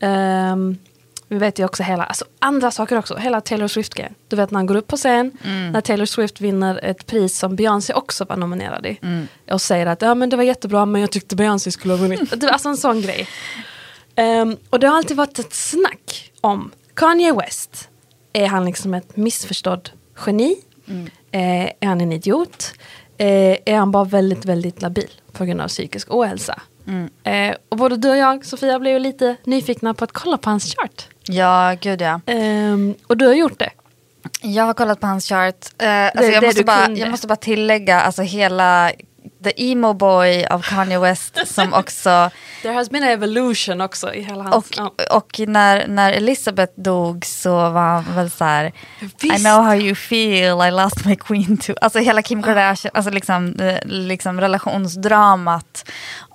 Ehm, 0.00 0.78
vi 1.28 1.38
vet 1.38 1.58
ju 1.58 1.64
också 1.64 1.82
hela, 1.82 2.04
alltså 2.04 2.24
andra 2.38 2.70
saker 2.70 2.98
också, 2.98 3.16
hela 3.16 3.40
Taylor 3.40 3.68
Swift-grejen. 3.68 4.14
Du 4.28 4.36
vet 4.36 4.50
när 4.50 4.58
han 4.58 4.66
går 4.66 4.74
upp 4.76 4.86
på 4.86 4.96
scen, 4.96 5.30
Mm. 5.44 5.72
när 5.72 5.80
Taylor 5.80 6.04
Swift 6.06 6.40
vinner 6.40 6.80
ett 6.84 7.06
pris 7.06 7.38
som 7.38 7.56
Beyoncé 7.56 7.94
också 7.94 8.24
var 8.24 8.36
nominerad 8.36 8.86
i. 8.86 8.98
Mm. 9.02 9.28
Och 9.50 9.60
säger 9.60 9.86
att 9.86 10.02
ja, 10.02 10.14
men 10.14 10.30
det 10.30 10.36
var 10.36 10.44
jättebra 10.44 10.86
men 10.86 11.00
jag 11.00 11.10
tyckte 11.10 11.36
Beyoncé 11.36 11.70
skulle 11.70 11.94
ha 11.94 11.98
vunnit. 11.98 12.44
Alltså 12.52 12.68
en 12.68 12.76
sån 12.76 13.00
grej. 13.02 13.28
Ehm, 14.14 14.56
och 14.70 14.80
det 14.80 14.86
har 14.86 14.96
alltid 14.96 15.16
varit 15.16 15.38
ett 15.38 15.54
snack 15.54 16.32
om 16.40 16.70
Kanye 16.94 17.32
West. 17.32 17.88
Är 18.32 18.46
han 18.46 18.64
liksom 18.64 18.94
ett 18.94 19.16
missförstådd 19.16 19.90
geni? 20.26 20.56
Eh, 21.32 21.64
är 21.80 21.86
han 21.86 22.00
en 22.00 22.12
idiot? 22.12 22.72
Eh, 23.18 23.56
är 23.66 23.74
han 23.76 23.90
bara 23.90 24.04
väldigt, 24.04 24.44
väldigt 24.44 24.82
labil 24.82 25.10
på 25.32 25.44
grund 25.44 25.60
av 25.60 25.68
psykisk 25.68 26.14
ohälsa? 26.14 26.60
Eh, 27.24 27.54
och 27.68 27.76
både 27.76 27.96
du 27.96 28.10
och 28.10 28.16
jag, 28.16 28.44
Sofia, 28.44 28.78
blev 28.78 28.92
ju 28.92 28.98
lite 28.98 29.36
nyfikna 29.44 29.94
på 29.94 30.04
att 30.04 30.12
kolla 30.12 30.38
på 30.38 30.50
hans 30.50 30.74
chart. 30.74 31.08
Ja, 31.26 31.76
gud 31.80 32.00
ja. 32.00 32.20
Ehm, 32.26 32.94
och 33.06 33.16
du 33.16 33.26
har 33.26 33.34
gjort 33.34 33.58
det. 33.58 33.70
Jag 34.42 34.64
har 34.64 34.74
kollat 34.74 35.00
på 35.00 35.06
hans 35.06 35.26
chart. 35.28 35.66
Eh, 35.78 36.04
alltså 36.04 36.20
Det- 36.20 36.26
jag, 36.32 36.42
det 36.42 36.46
måste 36.46 36.64
bara, 36.64 36.84
kunde. 36.86 37.00
jag 37.00 37.10
måste 37.10 37.26
bara 37.26 37.36
tillägga, 37.36 38.00
alltså 38.00 38.22
hela 38.22 38.92
The 39.44 39.52
Emo 39.72 39.92
Boy 39.92 40.44
av 40.44 40.62
Kanye 40.62 40.98
West 40.98 41.38
som 41.48 41.74
också, 41.80 42.30
There 42.62 42.74
has 42.74 42.90
been 42.90 43.02
an 43.02 43.08
evolution 43.08 43.80
också 43.80 44.14
i 44.14 44.22
hela 44.22 44.44
hans... 44.44 44.70
och, 44.70 45.16
och 45.16 45.40
när, 45.48 45.86
när 45.88 46.12
Elizabeth 46.12 46.72
dog 46.80 47.26
så 47.26 47.50
var 47.70 47.80
han 47.82 48.14
väl 48.14 48.30
så 48.30 48.44
här, 48.44 48.64
I 49.00 49.10
Visst. 49.20 49.44
know 49.44 49.62
how 49.64 49.74
you 49.74 49.94
feel, 49.94 50.68
I 50.68 50.70
lost 50.70 51.04
my 51.04 51.16
queen 51.16 51.56
too. 51.56 51.74
Alltså 51.80 51.98
hela 51.98 52.22
Kim 52.22 52.42
Kardashian, 52.42 52.90
alltså 52.94 53.10
liksom, 53.10 53.54
eh, 53.60 53.78
liksom 53.84 54.40
relationsdramat. 54.40 55.88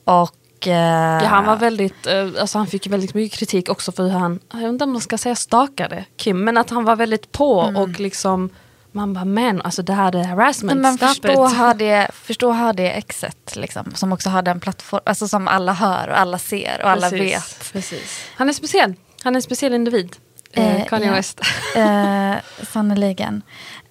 Och... 0.03 0.67
eh, 0.67 1.23
Ja, 1.23 1.27
han 1.29 1.45
var 1.45 1.55
väldigt, 1.55 2.07
eh, 2.07 2.27
alltså 2.41 2.57
han 2.57 2.67
fick 2.67 2.87
väldigt 2.87 3.13
mycket 3.13 3.39
kritik 3.39 3.69
också 3.69 3.91
för 3.91 4.03
hur 4.03 4.09
han, 4.19 4.39
jag 4.53 4.69
inte 4.69 4.83
om 4.83 4.91
man 4.91 5.01
ska 5.01 5.17
säga 5.17 5.35
stakade 5.35 6.05
Kim, 6.17 6.43
men 6.43 6.57
att 6.57 6.69
han 6.69 6.83
var 6.83 6.95
väldigt 6.95 7.31
på 7.31 7.57
och 7.59 7.99
liksom, 7.99 8.49
man 8.97 9.13
bara 9.13 9.25
men 9.25 9.61
alltså 9.61 9.81
det 9.83 9.93
här 9.93 10.15
är 10.15 10.23
harassment, 10.23 10.81
Men 10.81 10.97
stop 10.97 11.07
förstå 11.07 11.47
it. 11.49 11.55
har 11.55 11.73
det, 11.73 12.07
förstå 12.13 12.51
har 12.51 12.73
det 12.73 12.91
exet 12.91 13.55
liksom, 13.55 13.91
som 13.95 14.13
också 14.13 14.29
har 14.29 14.41
den 14.41 14.59
plattform, 14.59 15.01
alltså 15.05 15.27
som 15.27 15.47
alla 15.47 15.73
hör 15.73 16.07
och 16.07 16.19
alla 16.19 16.37
ser 16.39 16.79
och 16.83 16.89
alla 16.89 17.09
Precis, 17.09 17.33
vet. 17.33 17.73
Precis. 17.73 18.21
Han 18.35 18.49
är 18.49 18.53
speciell, 18.53 18.93
han 19.23 19.35
är 19.35 19.37
en 19.37 19.41
speciell 19.41 19.73
individ. 19.73 20.15
Eh, 20.53 20.75
Eh, 20.75 20.85
Kanye 20.85 21.07
ja. 21.07 21.13
West. 21.13 21.39
Eh, 21.75 22.35
Sannerligen. 22.71 23.41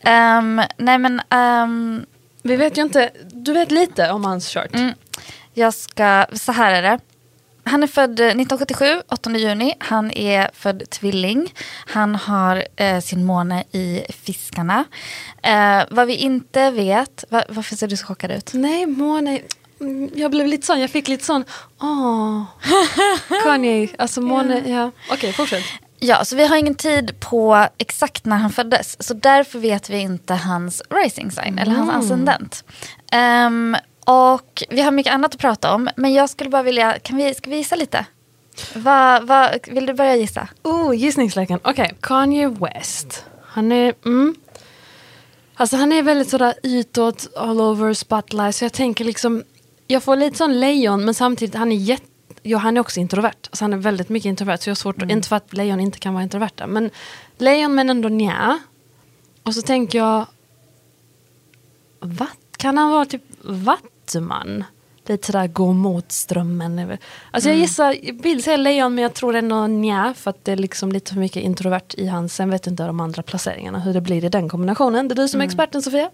Ehm, 0.02 0.62
nej 0.76 0.98
men, 0.98 1.22
ehm, 1.30 2.06
Vi 2.42 2.56
vet 2.56 2.78
ju 2.78 2.82
inte, 2.82 3.10
du 3.32 3.52
vet 3.52 3.70
lite 3.70 4.10
om 4.10 4.24
hans 4.24 4.48
chart. 4.48 4.74
mm, 4.74 4.92
jag 5.54 5.74
ska, 5.74 6.26
så 6.32 6.52
här 6.52 6.72
är 6.72 6.82
det. 6.82 6.98
Han 7.66 7.82
är 7.82 7.86
född 7.86 8.20
eh, 8.20 8.26
1977, 8.26 9.02
8 9.08 9.30
juni. 9.30 9.74
Han 9.78 10.10
är 10.10 10.50
född 10.54 10.90
tvilling. 10.90 11.54
Han 11.86 12.14
har 12.14 12.64
eh, 12.76 13.00
sin 13.00 13.24
måne 13.24 13.64
i 13.72 14.04
Fiskarna. 14.08 14.84
Eh, 15.42 15.82
vad 15.90 16.06
vi 16.06 16.16
inte 16.16 16.70
vet, 16.70 17.24
va, 17.30 17.42
varför 17.48 17.76
ser 17.76 17.88
du 17.88 17.96
så 17.96 18.06
chockad 18.06 18.30
ut? 18.30 18.50
Nej, 18.54 18.86
Måne, 18.86 19.40
mm, 19.80 20.10
jag 20.14 20.30
blev 20.30 20.46
lite 20.46 20.66
sån, 20.66 20.80
jag 20.80 20.90
fick 20.90 21.08
lite 21.08 21.24
sån, 21.24 21.44
åh, 21.80 22.42
Kanye, 23.44 23.88
alltså 23.98 24.20
Måne, 24.20 24.62
ja. 24.66 24.90
Okej, 25.10 25.32
fortsätt. 25.32 25.64
Ja, 25.98 26.24
så 26.24 26.36
vi 26.36 26.46
har 26.46 26.56
ingen 26.56 26.74
tid 26.74 27.20
på 27.20 27.66
exakt 27.78 28.24
när 28.24 28.36
han 28.36 28.50
föddes. 28.50 29.06
Så 29.06 29.14
därför 29.14 29.58
vet 29.58 29.90
vi 29.90 29.98
inte 29.98 30.34
hans 30.34 30.82
rising 30.90 31.30
sign 31.30 31.58
eller 31.58 31.72
hans 31.72 32.04
ascendent. 32.04 32.64
Ehm, 33.12 33.76
och 34.06 34.62
vi 34.70 34.80
har 34.80 34.90
mycket 34.90 35.12
annat 35.12 35.34
att 35.34 35.40
prata 35.40 35.74
om. 35.74 35.88
Men 35.96 36.12
jag 36.12 36.30
skulle 36.30 36.50
bara 36.50 36.62
vilja, 36.62 36.98
kan 36.98 37.16
vi, 37.16 37.34
ska 37.34 37.50
vi 37.50 37.56
gissa 37.56 37.76
lite? 37.76 38.06
Va, 38.74 39.20
va, 39.20 39.50
vill 39.68 39.86
du 39.86 39.94
börja 39.94 40.16
gissa? 40.16 40.48
Oh, 40.62 40.94
gissningsleken. 40.96 41.60
Okej, 41.64 41.94
Kanye 42.00 42.48
West. 42.48 43.24
Han 43.42 43.72
är, 43.72 43.94
mm. 44.04 44.34
Alltså 45.54 45.76
han 45.76 45.92
är 45.92 46.02
väldigt 46.02 46.28
sådär 46.30 46.54
utåt, 46.62 47.28
all 47.36 47.60
over 47.60 47.94
spotlight. 47.94 48.54
Så 48.56 48.64
jag 48.64 48.72
tänker 48.72 49.04
liksom, 49.04 49.42
jag 49.86 50.02
får 50.02 50.16
lite 50.16 50.36
sån 50.38 50.60
lejon 50.60 51.04
men 51.04 51.14
samtidigt, 51.14 51.54
han 51.54 51.72
är 51.72 51.76
jätte, 51.76 52.04
ja 52.42 52.58
han 52.58 52.76
är 52.76 52.80
också 52.80 53.00
introvert. 53.00 53.32
Alltså 53.50 53.64
han 53.64 53.72
är 53.72 53.76
väldigt 53.76 54.08
mycket 54.08 54.28
introvert 54.28 54.56
så 54.58 54.68
jag 54.68 54.72
har 54.72 54.76
svårt, 54.76 55.02
att- 55.02 55.10
inte 55.10 55.28
för 55.28 55.36
att 55.36 55.52
lejon 55.52 55.80
inte 55.80 55.98
kan 55.98 56.14
vara 56.14 56.22
introverta. 56.24 56.66
Men 56.66 56.90
lejon 57.38 57.74
men 57.74 57.90
ändå 57.90 58.08
nja. 58.08 58.58
Och 59.42 59.54
så 59.54 59.62
tänker 59.62 59.98
jag, 59.98 60.26
vad, 62.00 62.28
kan 62.56 62.78
han 62.78 62.90
vara 62.90 63.04
typ 63.04 63.22
vattuman? 64.06 64.64
Lite 65.08 65.26
sådär 65.26 65.46
gå 65.46 65.72
mot 65.72 66.12
strömmen. 66.12 66.98
Alltså 67.30 67.50
jag 67.50 67.58
gissar, 67.58 67.96
jag 68.02 68.22
vill 68.22 68.42
säga 68.42 68.56
lejon 68.56 68.94
men 68.94 69.02
jag 69.02 69.14
tror 69.14 69.36
ändå 69.36 69.66
nja 69.66 70.14
för 70.16 70.30
att 70.30 70.44
det 70.44 70.52
är 70.52 70.56
liksom 70.56 70.92
lite 70.92 71.12
för 71.12 71.20
mycket 71.20 71.42
introvert 71.42 71.94
i 71.96 72.06
hans. 72.06 72.34
Sen 72.34 72.50
vet 72.50 72.66
jag 72.66 72.72
inte 72.72 72.86
de 72.86 73.00
andra 73.00 73.22
placeringarna 73.22 73.78
hur 73.78 73.94
det 73.94 74.00
blir 74.00 74.24
i 74.24 74.28
den 74.28 74.48
kombinationen. 74.48 75.08
Det 75.08 75.12
är 75.12 75.16
du 75.16 75.28
som 75.28 75.40
är 75.40 75.44
experten 75.44 75.82
Sofia. 75.82 76.10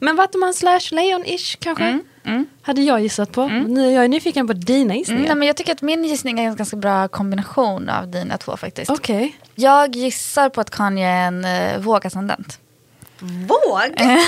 Men 0.00 0.16
vattuman 0.16 0.54
slash 0.54 0.80
lejon-ish 0.90 1.56
kanske. 1.60 1.98
Hade 2.62 2.82
jag 2.82 3.00
gissat 3.00 3.32
på. 3.32 3.46
Nu 3.46 3.86
är 3.86 3.90
jag 3.90 4.10
nyfiken 4.10 4.46
på 4.46 4.52
dina 4.52 4.94
gissningar. 4.94 5.20
Mm, 5.20 5.28
nej, 5.28 5.36
men 5.36 5.46
jag 5.46 5.56
tycker 5.56 5.72
att 5.72 5.82
min 5.82 6.04
gissning 6.04 6.40
är 6.40 6.48
en 6.48 6.56
ganska 6.56 6.76
bra 6.76 7.08
kombination 7.08 7.88
av 7.88 8.08
dina 8.08 8.38
två 8.38 8.56
faktiskt. 8.56 8.90
Okej. 8.90 9.36
Jag 9.54 9.96
gissar 9.96 10.48
på 10.48 10.60
att 10.60 10.70
Kanye 10.70 11.08
är 11.08 11.26
en 11.26 11.44
uh, 11.44 11.84
vågascendent. 11.84 12.58
Våg? 13.20 13.94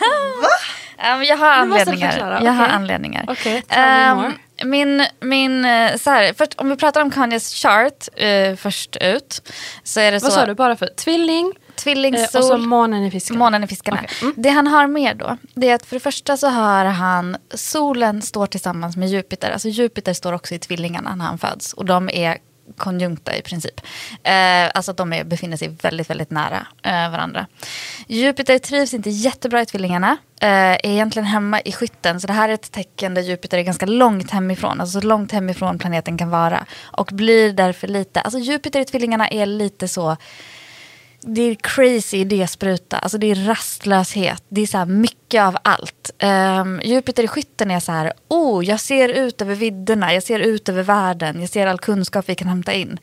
Ja, 0.00 0.48
men 0.98 1.24
jag 1.24 1.36
har 1.36 1.50
anledningar. 1.50 2.40
Jag 2.44 2.52
har 2.52 2.64
okej. 2.64 2.74
anledningar. 2.74 3.26
Me 3.26 3.62
Ehm, 3.68 4.32
min, 4.64 5.06
min, 5.20 5.64
eh, 5.64 5.96
så 5.96 6.10
här, 6.10 6.32
först, 6.32 6.54
om 6.54 6.68
vi 6.70 6.76
pratar 6.76 7.00
om 7.02 7.10
Kanyes 7.10 7.54
chart 7.54 8.08
eh, 8.16 8.56
först 8.56 8.96
ut. 8.96 9.52
Så 9.82 10.00
är 10.00 10.12
det 10.12 10.18
Vad 10.22 10.32
så. 10.32 10.38
sa 10.40 10.46
du 10.46 10.54
bara 10.54 10.76
för? 10.76 10.86
Tvilling 10.86 11.52
Tvilling, 11.76 12.14
eh, 12.14 12.26
sol, 12.26 12.40
och 12.40 12.46
så 12.46 12.58
månen 12.58 13.04
i 13.04 13.10
fisken. 13.10 13.38
månen 13.38 13.64
i 13.64 13.66
fiskarna. 13.66 14.00
Okej, 14.04 14.18
mm. 14.22 14.34
Det 14.36 14.48
han 14.48 14.66
har 14.66 14.86
mer 14.86 15.14
då, 15.14 15.36
det 15.54 15.68
är 15.68 15.74
att 15.74 15.86
för 15.86 15.96
det 15.96 16.00
första 16.00 16.36
så 16.36 16.48
har 16.48 16.84
han 16.84 17.36
solen 17.54 18.22
står 18.22 18.46
tillsammans 18.46 18.96
med 18.96 19.08
Jupiter. 19.08 19.50
Alltså 19.50 19.68
Jupiter 19.68 20.12
står 20.12 20.32
också 20.32 20.54
i 20.54 20.58
tvillingarna 20.58 21.14
när 21.14 21.24
han 21.24 21.38
föds. 21.38 21.72
Och 21.72 21.84
de 21.84 22.10
är 22.10 22.38
konjunkta 22.76 23.36
i 23.36 23.42
princip. 23.42 23.80
Eh, 24.22 24.70
alltså 24.74 24.90
att 24.90 24.96
de 24.96 25.12
är, 25.12 25.24
befinner 25.24 25.56
sig 25.56 25.68
väldigt, 25.82 26.10
väldigt 26.10 26.30
nära 26.30 26.66
eh, 26.82 27.10
varandra. 27.10 27.46
Jupiter 28.06 28.58
trivs 28.58 28.94
inte 28.94 29.10
jättebra 29.10 29.62
i 29.62 29.66
tvillingarna. 29.66 30.16
Eh, 30.40 30.48
är 30.48 30.86
egentligen 30.86 31.26
hemma 31.26 31.60
i 31.60 31.72
skytten. 31.72 32.20
Så 32.20 32.26
det 32.26 32.32
här 32.32 32.48
är 32.48 32.52
ett 32.52 32.72
tecken 32.72 33.14
där 33.14 33.22
Jupiter 33.22 33.58
är 33.58 33.62
ganska 33.62 33.86
långt 33.86 34.30
hemifrån. 34.30 34.80
Alltså 34.80 35.00
så 35.00 35.06
långt 35.06 35.32
hemifrån 35.32 35.78
planeten 35.78 36.18
kan 36.18 36.30
vara. 36.30 36.66
Och 36.82 37.10
blir 37.12 37.52
därför 37.52 37.88
lite, 37.88 38.20
alltså 38.20 38.38
Jupiter 38.38 38.80
i 38.80 38.84
tvillingarna 38.84 39.28
är 39.28 39.46
lite 39.46 39.88
så 39.88 40.16
det 41.26 41.42
är 41.42 41.54
crazy 41.54 42.16
idéspruta, 42.16 42.98
alltså 42.98 43.18
det 43.18 43.30
är 43.30 43.34
rastlöshet, 43.34 44.44
det 44.48 44.60
är 44.60 44.66
så 44.66 44.78
här 44.78 44.86
mycket 45.34 45.46
av 45.46 45.56
allt. 45.62 46.10
Um, 46.62 46.80
Jupiter 46.84 47.22
i 47.22 47.28
skytten 47.28 47.70
är 47.70 47.80
så 47.80 47.92
här, 47.92 48.12
oh, 48.28 48.64
jag 48.64 48.80
ser 48.80 49.08
ut 49.08 49.42
över 49.42 49.54
vidderna, 49.54 50.14
jag 50.14 50.22
ser 50.22 50.38
ut 50.38 50.68
över 50.68 50.82
världen, 50.82 51.40
jag 51.40 51.50
ser 51.50 51.66
all 51.66 51.78
kunskap 51.78 52.24
vi 52.28 52.34
kan 52.34 52.48
hämta 52.48 52.72
in. 52.72 52.98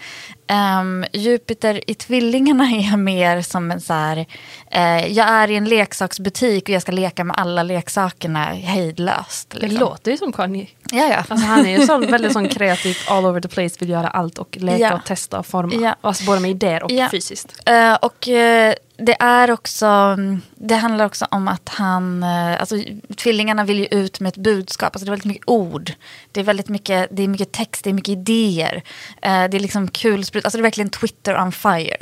Ehm, 0.47 1.05
Jupiter 1.13 1.89
i 1.89 1.93
tvillingarna 1.93 2.63
är 2.93 2.97
mer 2.97 3.41
som 3.41 3.71
en 3.71 3.81
så 3.81 3.93
här, 3.93 4.25
eh, 4.71 5.07
jag 5.07 5.27
är 5.29 5.51
i 5.51 5.55
en 5.55 5.65
leksaksbutik 5.65 6.63
och 6.63 6.69
jag 6.69 6.81
ska 6.81 6.91
leka 6.91 7.23
med 7.23 7.35
alla 7.39 7.63
leksakerna 7.63 8.43
hejdlöst. 8.45 9.49
Det 9.49 9.59
Liksom. 9.59 9.79
låter 9.79 10.11
ju 10.11 10.17
som 10.17 10.31
Kanye. 10.33 10.67
Ja, 10.91 11.07
ja. 11.09 11.15
Alltså 11.17 11.35
han 11.47 11.65
är 11.65 11.79
ju 11.79 11.85
sån, 11.85 12.07
väldigt 12.11 12.33
sån 12.33 12.47
kreativ, 12.49 12.97
all 13.07 13.25
over 13.25 13.41
the 13.41 13.47
place, 13.47 13.75
vill 13.79 13.89
göra 13.89 14.07
allt 14.07 14.37
och 14.37 14.57
leka 14.59 14.77
Ja. 14.77 14.93
och 14.93 15.05
testa 15.05 15.39
och 15.39 15.45
forma. 15.45 15.73
Ja. 15.75 15.95
Alltså 16.01 16.23
både 16.25 16.39
med 16.41 16.51
idéer 16.51 16.83
och 16.83 16.91
Ja. 16.91 17.07
fysiskt. 17.11 17.59
Eh, 17.69 17.93
och 17.93 18.27
eh, 18.27 18.73
det 19.01 19.17
är 19.19 19.51
också, 19.51 19.85
mm, 19.85 20.41
det 20.55 20.75
handlar 20.75 21.05
också 21.05 21.27
om 21.31 21.47
att 21.47 21.69
han, 21.69 22.23
eh, 22.23 22.59
alltså 22.59 22.75
tvillingarna 23.17 23.63
vill 23.63 23.79
ju 23.79 23.85
ut 23.85 24.19
med 24.19 24.29
ett 24.29 24.37
budskap, 24.37 24.95
alltså 24.95 25.05
det 25.05 25.09
är 25.09 25.11
väldigt 25.11 25.25
mycket 25.25 25.47
ord. 25.47 25.91
Det 26.31 26.39
är 26.39 26.43
väldigt 26.43 26.69
mycket, 26.69 27.07
det 27.11 27.23
är 27.23 27.27
mycket 27.27 27.51
text, 27.51 27.83
det 27.83 27.89
är 27.89 27.93
mycket 27.93 28.11
idéer. 28.11 28.83
Eh, 29.21 29.43
det 29.49 29.57
är 29.57 29.59
liksom 29.59 29.87
kul, 29.87 30.19
alltså 30.19 30.49
det 30.49 30.59
är 30.59 30.61
verkligen 30.61 30.89
Twitter 30.89 31.41
on 31.41 31.51
fire. 31.51 31.97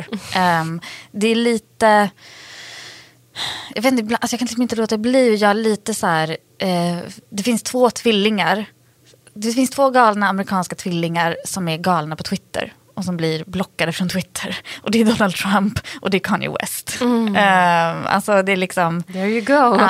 Um, 0.62 0.82
det 1.12 1.28
är 1.28 1.36
lite, 1.36 2.10
jag 3.76 3.82
vet 3.82 3.94
inte, 3.94 4.16
alltså 4.16 4.34
jag 4.34 4.40
kan 4.40 4.46
liksom 4.46 4.62
inte 4.62 4.76
låta 4.76 4.98
bli 4.98 5.34
att 5.34 5.40
göra 5.40 5.54
lite 5.54 5.94
så 5.94 6.08
här, 6.08 6.38
eh, 6.58 6.98
det 7.30 7.44
finns 7.44 7.64
två 7.64 7.90
tvillingar. 7.90 8.66
Det 9.34 9.52
finns 9.52 9.70
två 9.70 9.90
galna 9.90 10.28
amerikanska 10.28 10.76
tvillingar 10.76 11.38
som 11.46 11.68
är 11.68 11.78
galna 11.78 12.16
på 12.16 12.24
Twitter 12.24 12.74
och 13.00 13.06
som 13.06 13.18
blir 13.18 13.44
blockade 13.48 13.92
från 13.92 14.10
Twitter. 14.10 14.58
Och 14.82 14.92
det 14.92 15.02
är 15.02 15.06
Donald 15.06 15.36
Trump 15.36 15.80
och 16.02 16.10
det 16.10 16.18
är 16.18 16.20
Kanye 16.20 16.50
West. 16.62 16.98
Eh, 17.36 18.14
alltså 18.16 18.42
det 18.44 18.52
är 18.52 18.58
liksom... 18.58 19.04
There 19.04 19.30
you 19.30 19.42
go. 19.42 19.54
ja. 19.54 19.90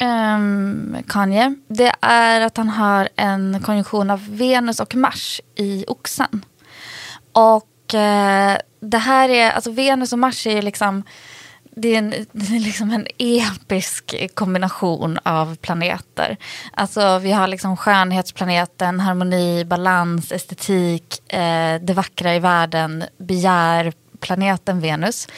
Um, 0.00 0.96
Kanye, 1.08 1.54
det 1.68 1.92
är 2.00 2.40
att 2.40 2.56
han 2.56 2.68
har 2.68 3.08
en 3.16 3.62
konjunktion 3.62 4.10
av 4.10 4.36
Venus 4.36 4.80
och 4.80 4.94
Mars 4.94 5.40
i 5.56 5.84
oxen. 5.88 6.44
Och 7.32 7.94
uh, 7.94 8.56
det 8.80 8.98
här 8.98 9.28
är, 9.28 9.50
alltså 9.50 9.70
Venus 9.70 10.12
och 10.12 10.18
Mars 10.18 10.46
är 10.46 10.54
ju 10.54 10.62
liksom 10.62 11.04
det 11.76 11.94
är, 11.94 11.98
en, 11.98 12.10
det 12.32 12.56
är 12.56 12.60
liksom 12.60 12.90
en 12.90 13.06
episk 13.18 14.34
kombination 14.34 15.18
av 15.22 15.56
planeter. 15.56 16.36
Alltså 16.72 17.18
vi 17.18 17.32
har 17.32 17.46
liksom 17.46 17.76
skönhetsplaneten, 17.76 19.00
harmoni, 19.00 19.64
balans, 19.64 20.32
estetik, 20.32 21.32
eh, 21.32 21.80
det 21.80 21.94
vackra 21.94 22.34
i 22.34 22.38
världen, 22.38 23.04
begär, 23.18 23.92
planeten 24.20 24.80
Venus. 24.80 25.28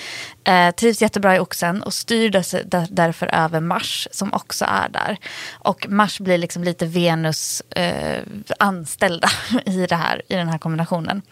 Eh, 0.45 0.71
trivs 0.71 1.03
jättebra 1.03 1.37
i 1.37 1.39
oxen 1.39 1.83
och 1.83 1.95
styr 1.95 2.31
dess, 2.31 2.55
där, 2.65 2.87
därför 2.91 3.27
över 3.27 3.61
Mars 3.61 4.09
som 4.11 4.33
också 4.33 4.65
är 4.65 4.89
där. 4.89 5.19
Och 5.53 5.87
Mars 5.89 6.21
blir 6.21 6.39
liksom 6.39 6.65
lite 6.65 6.87
Venus 6.87 7.61
eh, 7.61 8.23
anställda 8.59 9.29
i, 9.67 9.87
det 9.87 9.97
här, 9.97 10.23
i 10.29 10.35
den 10.35 10.49
här 10.49 10.59
kombinationen 10.59 11.23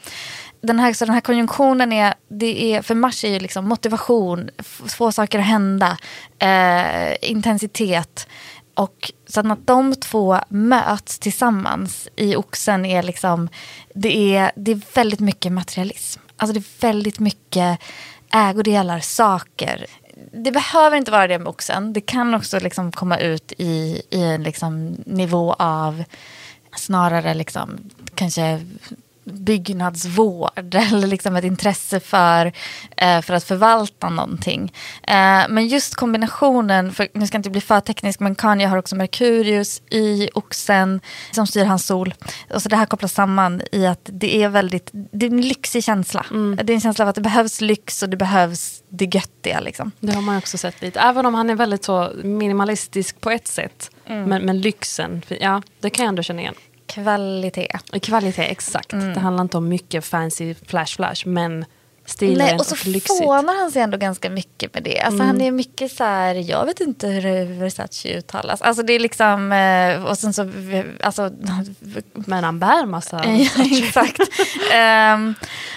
den 0.63 0.79
här, 0.79 0.93
så 0.93 1.05
den 1.05 1.15
här 1.15 1.21
konjunktionen 1.21 1.93
är, 1.93 2.15
det 2.29 2.75
är, 2.75 2.83
för 2.83 2.95
Mars 2.95 3.25
är 3.25 3.29
ju 3.29 3.39
liksom 3.39 3.69
motivation, 3.69 4.51
få 4.89 5.13
saker 5.13 5.39
att 5.39 5.45
hända, 5.45 5.99
eh, 6.39 7.31
intensitet. 7.31 8.29
Och 8.75 9.13
så 9.27 9.41
att 9.41 9.67
de 9.67 9.95
två 9.95 10.39
möts 10.49 11.19
tillsammans 11.19 12.09
i 12.17 12.37
oxen 12.37 12.87
är 12.87 13.03
liksom, 13.03 13.49
det 13.95 14.37
är, 14.37 14.53
det 14.57 14.71
är 14.73 14.81
väldigt 14.95 15.21
mycket 15.21 15.53
materialism. 15.53 16.21
Alltså 16.41 16.53
det 16.53 16.61
är 16.61 16.81
väldigt 16.81 17.19
mycket 17.19 17.81
ägodelar, 18.33 19.01
saker. 19.01 19.87
Det 20.33 20.53
behöver 20.53 20.97
inte 20.97 21.11
vara 21.11 21.27
det 21.27 21.39
med 21.39 21.49
oxen. 21.49 21.93
Det 21.93 22.01
kan 22.01 22.35
också 22.35 22.61
liksom 22.61 22.93
komma 22.93 23.19
ut 23.19 23.53
i, 23.59 24.03
i 24.11 24.23
en 24.23 24.43
liksom 24.43 24.97
nivå 25.07 25.53
av 25.59 26.05
snarare 26.77 27.35
liksom, 27.35 27.91
kanske 28.15 28.67
byggnadsvård 29.25 30.75
eller 30.75 31.07
liksom 31.07 31.37
ett 31.37 31.45
intresse 31.45 32.01
för, 32.01 32.53
eh, 32.97 33.23
för 33.23 33.35
att 33.35 33.45
förvalta 33.45 34.09
någonting. 34.09 34.73
Eh, 35.03 35.43
men 35.49 35.69
just 35.69 35.95
kombinationen, 35.95 36.93
för 36.93 37.09
nu 37.15 37.27
ska 37.27 37.37
jag 37.37 37.39
inte 37.39 37.51
bli 37.51 37.61
för 37.61 37.81
teknisk, 37.81 38.21
men 38.21 38.35
Kanye 38.35 38.67
har 38.67 38.77
också 38.77 38.97
Merkurius 38.97 39.83
i 39.91 40.29
oxen 40.35 41.01
som 41.31 41.47
styr 41.47 41.65
hans 41.65 41.87
sol. 41.87 42.15
Och 42.55 42.63
så 42.63 42.69
det 42.69 42.77
här 42.77 42.87
kopplas 42.87 43.13
samman 43.13 43.63
i 43.73 43.87
att 43.87 44.01
det 44.13 44.43
är 44.43 44.49
väldigt, 44.49 44.91
det 44.93 45.27
är 45.27 45.31
en 45.31 45.41
lyxig 45.41 45.85
känsla. 45.85 46.27
Mm. 46.31 46.59
Det 46.65 46.73
är 46.73 46.75
en 46.75 46.81
känsla 46.81 47.05
av 47.05 47.09
att 47.09 47.15
det 47.15 47.21
behövs 47.21 47.61
lyx 47.61 48.03
och 48.03 48.09
det 48.09 48.17
behövs 48.17 48.83
det 48.89 49.15
göttiga. 49.15 49.61
Liksom. 49.61 49.93
Det 50.01 50.13
har 50.13 50.23
man 50.23 50.37
också 50.37 50.59
sett 50.59 50.83
lite, 50.83 51.01
även 51.01 51.27
om 51.27 51.35
han 51.35 51.51
är 51.51 51.55
väldigt 51.55 51.85
så 51.85 52.13
minimalistisk 52.25 53.21
på 53.21 53.31
ett 53.31 53.49
sätt. 53.49 53.91
Mm. 54.07 54.29
Men, 54.29 54.43
men 54.43 54.61
lyxen, 54.61 55.23
ja 55.29 55.63
det 55.81 55.91
kan 55.91 56.05
jag 56.05 56.09
ändå 56.09 56.23
känna 56.23 56.41
igen. 56.41 56.55
Kvalitet. 56.91 57.79
Kvalitet, 58.03 58.43
exakt. 58.43 58.93
Mm. 58.93 59.15
Det 59.15 59.21
handlar 59.21 59.43
inte 59.43 59.57
om 59.57 59.69
mycket 59.69 60.05
fancy 60.05 60.55
flash 60.55 60.97
flash 60.97 61.27
men 61.27 61.65
stilen 62.07 62.59
och, 62.61 62.67
så 62.67 62.89
lyxigt. 62.89 63.19
fånar 63.19 63.59
han 63.61 63.71
sig 63.71 63.83
ändå 63.83 63.99
ganska 63.99 64.31
mycket 64.31 64.75
med 64.75 64.83
det. 64.83 65.01
Alltså 65.01 65.23
mm. 65.23 65.27
Han 65.27 65.41
är 65.41 65.51
mycket 65.51 65.93
så 65.93 66.05
här, 66.05 66.35
jag 66.35 66.67
vet 66.67 66.81
inte 66.81 67.09
hur 67.09 67.45
Versace 67.61 68.09
uttalas. 68.09 68.63
Alltså 68.63 68.83
det 68.83 68.93
är 68.93 69.01
liksom, 69.01 69.53
eh, 69.53 70.05
och 70.05 70.19
sen 70.19 70.33
så, 70.33 70.51
alltså. 71.03 71.31
Men 72.15 72.45
han 72.45 72.59
bär 72.59 72.87
massa. 72.87 73.25
ja, 73.27 73.65
exakt. 73.83 74.21
um, 75.15 75.35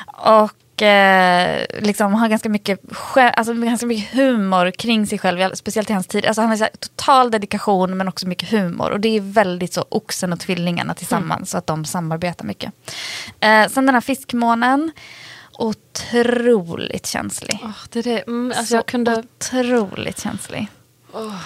och 0.08 0.52
eh, 0.82 1.66
liksom 1.80 2.14
har 2.14 2.28
ganska 2.28 2.50
mycket, 2.50 2.80
alltså, 3.16 3.54
ganska 3.54 3.86
mycket 3.86 4.14
humor 4.14 4.72
kring 4.72 5.08
sig 5.08 5.20
själv, 5.20 5.56
speciellt 5.56 5.90
i 5.90 5.94
hans 5.94 6.08
tid. 6.08 6.26
Alltså, 6.26 6.42
han 6.42 6.50
har 6.50 6.70
total 6.80 7.32
dedikation 7.32 7.98
men 7.98 8.08
också 8.08 8.28
mycket 8.28 8.50
humor. 8.50 8.92
Och 8.92 9.00
det 9.00 9.18
är 9.18 9.22
väldigt 9.22 9.74
så 9.74 9.86
oxen 9.90 10.34
och 10.34 10.40
tvillingarna 10.40 10.94
tillsammans, 10.94 11.38
mm. 11.38 11.46
så 11.46 11.58
att 11.58 11.68
de 11.68 11.86
samarbetar 11.86 12.46
mycket. 12.46 12.74
Eh, 13.40 13.68
sen 13.68 13.86
den 13.86 13.96
här 13.96 14.02
fiskmånen, 14.02 14.92
otroligt 15.58 17.06
känslig. 17.06 17.60
Oh, 17.64 17.78
det 17.90 18.00
är 18.00 18.04
det. 18.04 18.20
Mm, 18.28 18.54
alltså 18.58 18.76
jag 18.76 18.86
kunde... 18.86 19.24
Otroligt 19.38 20.20
känslig. 20.20 20.68
Oh. 21.14 21.42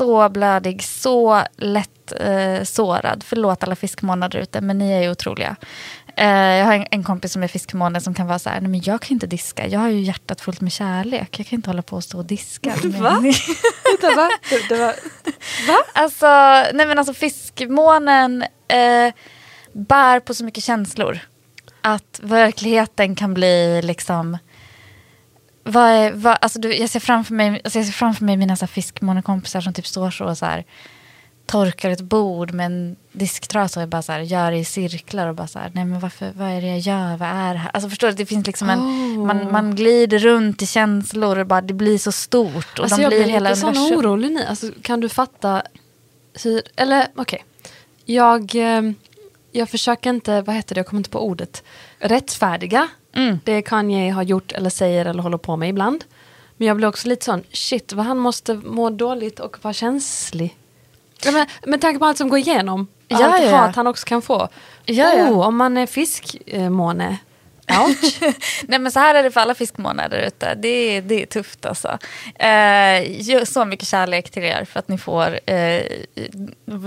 Så 0.00 0.28
blödig, 0.28 0.82
så 0.84 1.42
lätt 1.56 2.12
eh, 2.20 2.62
sårad. 2.64 3.24
Förlåt 3.26 3.62
alla 3.62 3.76
fiskmånar 3.76 4.36
ute, 4.36 4.60
men 4.60 4.78
ni 4.78 4.92
är 4.92 5.02
ju 5.02 5.10
otroliga. 5.10 5.56
Uh, 6.20 6.26
jag 6.26 6.66
har 6.66 6.74
en, 6.74 6.86
en, 6.90 7.04
kompis 7.04 7.32
som 7.32 7.42
är 7.42 7.48
fiskmåne 7.48 8.00
som 8.00 8.14
kan 8.14 8.26
vara 8.26 8.38
så 8.38 8.50
här, 8.50 8.60
nej 8.60 8.70
men 8.70 8.82
jag 8.84 9.02
kan 9.02 9.12
inte 9.12 9.26
diska, 9.26 9.66
jag 9.66 9.80
har 9.80 9.88
ju 9.88 10.00
hjärtat 10.00 10.40
fullt 10.40 10.60
med 10.60 10.72
kärlek, 10.72 11.38
jag 11.38 11.46
kan 11.46 11.56
inte 11.56 11.70
hålla 11.70 11.82
på 11.82 11.96
och 11.96 12.04
stå 12.04 12.18
och 12.18 12.24
diska. 12.24 12.70
Va? 12.84 13.22
Vänta, 13.84 14.16
va? 14.16 14.30
Det, 14.50 14.68
det 14.68 14.78
var, 14.78 14.94
va? 15.68 15.78
Alltså, 15.92 16.26
nej 16.76 16.86
men 16.86 16.98
alltså 16.98 17.14
fiskmånen 17.14 18.42
uh, 18.42 19.12
bär 19.72 20.20
på 20.20 20.34
så 20.34 20.44
mycket 20.44 20.64
känslor. 20.64 21.18
Att 21.80 22.20
verkligheten 22.22 23.14
kan 23.14 23.34
bli 23.34 23.82
liksom, 23.82 24.38
vad 25.62 25.88
är, 25.88 26.12
vad, 26.12 26.38
alltså 26.40 26.58
du, 26.58 26.74
jag, 26.76 26.90
ser 26.90 27.00
framför 27.00 27.34
mig, 27.34 27.60
alltså 27.64 27.78
jag 27.78 27.86
ser 27.86 27.92
framför 27.92 28.24
mig 28.24 28.36
mina 28.36 28.56
fiskmånekompisar 28.56 29.60
som 29.60 29.72
typ 29.72 29.86
står 29.86 30.10
så 30.10 30.24
och 30.24 30.38
så 30.38 30.46
här, 30.46 30.64
torkar 31.50 31.90
ett 31.90 32.00
bord 32.00 32.52
med 32.52 32.66
en 32.66 32.96
disktrasa 33.12 33.82
och 33.82 33.88
bara 33.88 34.02
så 34.02 34.12
här, 34.12 34.20
gör 34.20 34.50
det 34.50 34.56
i 34.56 34.64
cirklar 34.64 35.28
och 35.28 35.34
bara 35.34 35.46
så 35.46 35.58
här, 35.58 35.70
nej 35.74 35.84
men 35.84 36.00
varför, 36.00 36.32
vad 36.36 36.48
är 36.48 36.60
det 36.60 36.66
jag 36.66 36.78
gör, 36.78 37.16
vad 37.16 37.28
är 37.28 37.52
det 37.52 37.58
här? 37.58 37.70
Alltså 37.74 37.88
förstår 37.88 38.08
du, 38.08 38.14
det 38.14 38.26
finns 38.26 38.46
liksom 38.46 38.70
en, 38.70 38.78
oh. 38.78 39.26
man, 39.26 39.52
man 39.52 39.74
glider 39.74 40.18
runt 40.18 40.62
i 40.62 40.66
känslor 40.66 41.38
och 41.38 41.46
bara 41.46 41.60
det 41.60 41.74
blir 41.74 41.98
så 41.98 42.12
stort. 42.12 42.78
Och 42.78 42.84
alltså 42.84 42.96
de 42.96 43.02
jag 43.02 43.10
blir 43.10 43.24
hela 43.24 43.50
lite 43.50 43.60
sån 43.60 43.76
orolig 43.76 44.32
nu, 44.32 44.44
alltså, 44.44 44.72
kan 44.82 45.00
du 45.00 45.08
fatta 45.08 45.62
hur, 46.44 46.62
eller 46.76 47.06
okej, 47.14 47.22
okay. 47.22 47.74
jag, 48.04 48.54
eh, 48.54 48.92
jag 49.52 49.68
försöker 49.68 50.10
inte, 50.10 50.42
vad 50.42 50.56
heter 50.56 50.74
det, 50.74 50.78
jag 50.78 50.86
kommer 50.86 51.00
inte 51.00 51.10
på 51.10 51.26
ordet, 51.26 51.62
rättfärdiga 51.98 52.88
mm. 53.12 53.38
det 53.44 53.62
Kanye 53.62 54.12
har 54.12 54.22
gjort 54.22 54.52
eller 54.52 54.70
säger 54.70 55.06
eller 55.06 55.22
håller 55.22 55.38
på 55.38 55.56
med 55.56 55.68
ibland. 55.68 56.04
Men 56.56 56.68
jag 56.68 56.76
blir 56.76 56.88
också 56.88 57.08
lite 57.08 57.24
sån, 57.24 57.42
shit 57.52 57.92
vad 57.92 58.06
han 58.06 58.18
måste 58.18 58.54
må 58.54 58.90
dåligt 58.90 59.40
och 59.40 59.64
vara 59.64 59.74
känslig 59.74 60.56
Ja, 61.24 61.30
men, 61.32 61.46
med 61.66 61.80
tanke 61.80 61.98
på 61.98 62.06
allt 62.06 62.18
som 62.18 62.28
går 62.28 62.38
igenom, 62.38 62.86
ja, 63.08 63.24
allt 63.24 63.44
ja. 63.44 63.56
hat 63.56 63.76
han 63.76 63.86
också 63.86 64.06
kan 64.06 64.22
få. 64.22 64.48
Ja, 64.84 65.14
ja. 65.14 65.30
Oh, 65.30 65.46
om 65.46 65.56
man 65.56 65.76
är 65.76 65.86
fiskmåne, 65.86 67.18
Nej 68.62 68.78
men 68.78 68.92
så 68.92 69.00
här 69.00 69.14
är 69.14 69.22
det 69.22 69.30
för 69.30 69.40
alla 69.40 69.54
fiskmånar 69.54 70.08
där 70.08 70.18
ute. 70.18 70.54
Det 70.54 70.68
är, 70.68 71.02
det 71.02 71.22
är 71.22 71.26
tufft 71.26 71.66
alltså. 71.66 71.98
Eh, 72.34 73.44
så 73.44 73.64
mycket 73.64 73.88
kärlek 73.88 74.30
till 74.30 74.42
er 74.42 74.64
för 74.64 74.78
att 74.78 74.88
ni 74.88 74.98
får 74.98 75.40
eh, 75.46 75.82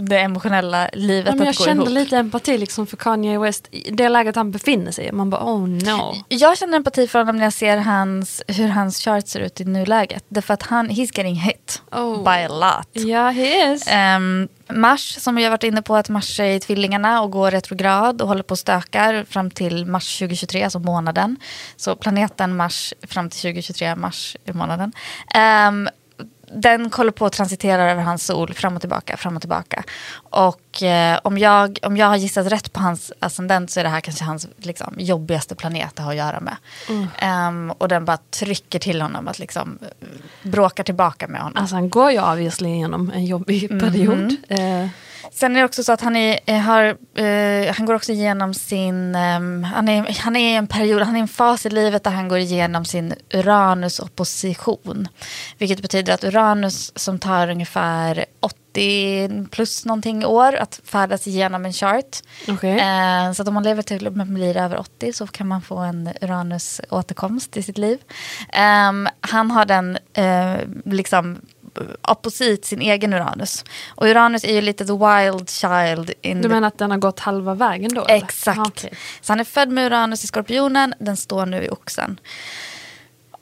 det 0.02 0.18
emotionella 0.18 0.90
livet 0.94 1.28
ja, 1.28 1.36
men 1.36 1.48
att 1.48 1.58
gå 1.58 1.64
ihop. 1.64 1.78
Jag 1.78 1.86
kände 1.86 1.90
lite 1.90 2.18
empati 2.18 2.58
liksom 2.58 2.88
för 2.88 2.98
Kanye 2.98 3.40
West 3.40 3.68
i 3.72 3.92
det 3.92 4.10
läget 4.10 4.36
han 4.36 4.52
befinner 4.52 4.92
sig 4.92 5.06
i. 5.06 5.12
Man 5.12 5.30
bara 5.30 5.44
oh 5.44 5.68
no. 5.68 6.16
Jag 6.28 6.58
känner 6.58 6.78
empati 6.78 7.08
för 7.08 7.20
honom 7.20 7.38
när 7.38 7.44
jag 7.44 7.54
ser 7.54 7.78
hans, 7.78 8.42
hur 8.48 8.68
hans 8.68 9.00
chart 9.00 9.28
ser 9.28 9.40
ut 9.40 9.62
i 9.62 9.66
nuläget. 9.66 10.26
Därför 10.28 10.54
att 10.54 10.64
han, 10.64 10.90
he's 10.90 11.18
getting 11.18 11.36
hit 11.36 11.82
oh. 11.92 12.24
by 12.24 12.30
a 12.30 12.48
lot. 12.48 12.88
Ja, 12.92 13.02
yeah, 13.08 13.32
he 13.32 13.74
is. 13.74 13.88
Um, 13.88 14.50
Mars, 14.76 15.16
som 15.20 15.36
vi 15.36 15.44
har 15.44 15.52
varit 15.52 15.64
inne 15.64 15.82
på, 15.82 15.96
att 15.96 16.10
Mars 16.10 16.40
är 16.40 16.46
i 16.46 16.60
tvillingarna 16.60 17.22
och 17.22 17.32
går 17.32 17.52
retrograd 17.52 18.22
och 18.22 18.28
håller 18.28 18.44
på 18.44 18.52
och 18.52 18.60
stökar 18.60 19.24
fram 19.24 19.52
till 19.52 19.86
mars 19.86 20.20
2023, 20.20 20.64
alltså 20.64 20.80
månaden. 20.80 21.38
Så 21.76 21.96
planeten 21.96 22.56
Mars 22.56 22.94
fram 23.08 23.30
till 23.30 23.42
2023, 23.42 23.96
mars 23.96 24.38
är 24.46 24.54
månaden. 24.54 24.92
Um, 25.68 25.90
den 26.56 26.92
håller 26.92 27.12
på 27.12 27.26
att 27.26 27.34
transitera 27.34 27.92
över 27.92 28.02
hans 28.02 28.26
sol 28.26 28.54
fram 28.54 28.76
och 28.76 28.82
tillbaka, 28.82 29.18
fram 29.18 29.36
och 29.36 29.42
tillbaka. 29.42 29.84
Och 30.16 30.84
eh, 30.84 31.20
om, 31.24 31.38
jag, 31.38 31.80
om 31.82 31.98
jag 31.98 32.08
har 32.08 32.16
gissat 32.16 32.52
rätt 32.52 32.74
på 32.74 32.80
hans 32.80 33.12
ascendent 33.20 33.72
så 33.72 33.80
är 33.80 33.84
det 33.84 33.90
här 33.90 34.02
kanske 34.02 34.24
hans 34.24 34.48
liksom, 34.58 34.96
jobbigaste 34.98 35.56
planet 35.56 36.00
att 36.00 36.06
ha 36.06 36.12
att 36.12 36.18
göra 36.18 36.40
med. 36.40 36.56
Mm. 36.90 37.68
Um, 37.70 37.72
och 37.72 37.88
den 37.88 38.06
bara 38.06 38.18
trycker 38.18 38.80
till 38.80 39.02
honom 39.02 39.28
att 39.28 39.40
liksom 39.40 39.80
bråka 40.44 40.84
tillbaka 40.84 41.28
med 41.28 41.42
honom. 41.42 41.58
Alltså 41.58 41.76
han 41.76 41.90
går 41.90 42.12
ju 42.12 42.32
obviously 42.32 42.70
igenom 42.70 43.12
en 43.16 43.26
jobbig 43.26 43.64
mm 43.64 43.78
-hmm. 43.78 43.92
period. 43.92 44.36
Sen 45.32 45.56
är 45.56 45.60
det 45.60 45.66
också 45.66 45.84
så 45.84 45.92
att 45.92 46.02
han, 46.02 46.16
är, 46.16 46.40
eh, 46.46 46.58
har, 46.58 46.84
eh, 47.16 47.74
han 47.76 47.86
går 47.86 47.94
också 47.94 48.12
igenom 48.12 48.54
sin... 48.54 49.16
Eh, 49.16 49.22
han, 49.74 49.90
är, 49.90 50.22
han 50.22 50.36
är 50.36 50.54
i 50.54 50.56
en 50.56 50.68
period, 50.68 51.02
han 51.02 51.16
är 51.16 51.20
i 51.20 51.22
en 51.22 51.28
fas 51.28 51.66
i 51.66 51.70
livet 51.70 52.04
där 52.04 52.12
han 52.12 52.28
går 52.28 52.38
igenom 52.38 52.86
sin 52.86 53.14
Uranus 53.34 54.00
opposition. 54.00 55.08
Vilket 55.58 55.82
betyder 55.82 56.14
att 56.14 56.24
Uranus 56.24 56.92
som 56.96 57.20
tar 57.20 57.50
ungefär 57.50 58.26
80 58.40 59.48
plus 59.52 59.86
någonting 59.86 60.26
år 60.26 60.56
att 60.56 60.82
färdas 60.84 61.28
igenom 61.28 61.66
en 61.66 61.74
chart. 61.74 62.18
Okay. 62.48 62.78
Eh, 62.78 63.32
så 63.34 63.42
att 63.42 63.48
om 63.48 63.54
man 63.54 63.64
lever 63.64 63.82
till 63.82 64.08
och 64.08 64.14
med 64.14 64.28
blir 64.28 64.58
över 64.58 64.80
80 64.80 65.14
så 65.14 65.28
kan 65.28 65.48
man 65.48 65.62
få 65.62 65.78
en 65.78 66.10
Uranus 66.22 66.82
återkomst 66.90 67.58
i 67.58 67.64
sitt 67.64 67.78
liv. 67.78 68.00
Um, 68.90 69.10
han 69.22 69.52
har 69.52 69.66
den 69.66 69.98
eh, 70.14 70.58
liksom 70.86 71.42
opposit 72.02 72.66
sin 72.66 72.82
egen 72.82 73.14
Uranus. 73.14 73.66
Och 73.88 74.06
Uranus 74.06 74.44
är 74.44 74.54
ju 74.54 74.62
lite 74.62 74.86
the 74.86 74.94
wild 74.94 75.50
child. 75.50 76.14
In 76.22 76.42
du 76.42 76.50
menar 76.50 76.68
att 76.68 76.78
den 76.78 76.92
har 76.92 76.98
gått 76.98 77.20
halva 77.20 77.54
vägen 77.54 77.94
då? 77.94 78.06
Exakt. 78.10 78.60
Ah, 78.60 78.68
okay. 78.68 78.90
Så 79.22 79.32
han 79.32 79.40
är 79.40 79.44
född 79.44 79.70
med 79.70 79.86
Uranus 79.86 80.24
i 80.24 80.28
Skorpionen, 80.28 80.94
den 81.00 81.18
står 81.18 81.46
nu 81.46 81.64
i 81.64 81.70
Oxen. 81.70 82.20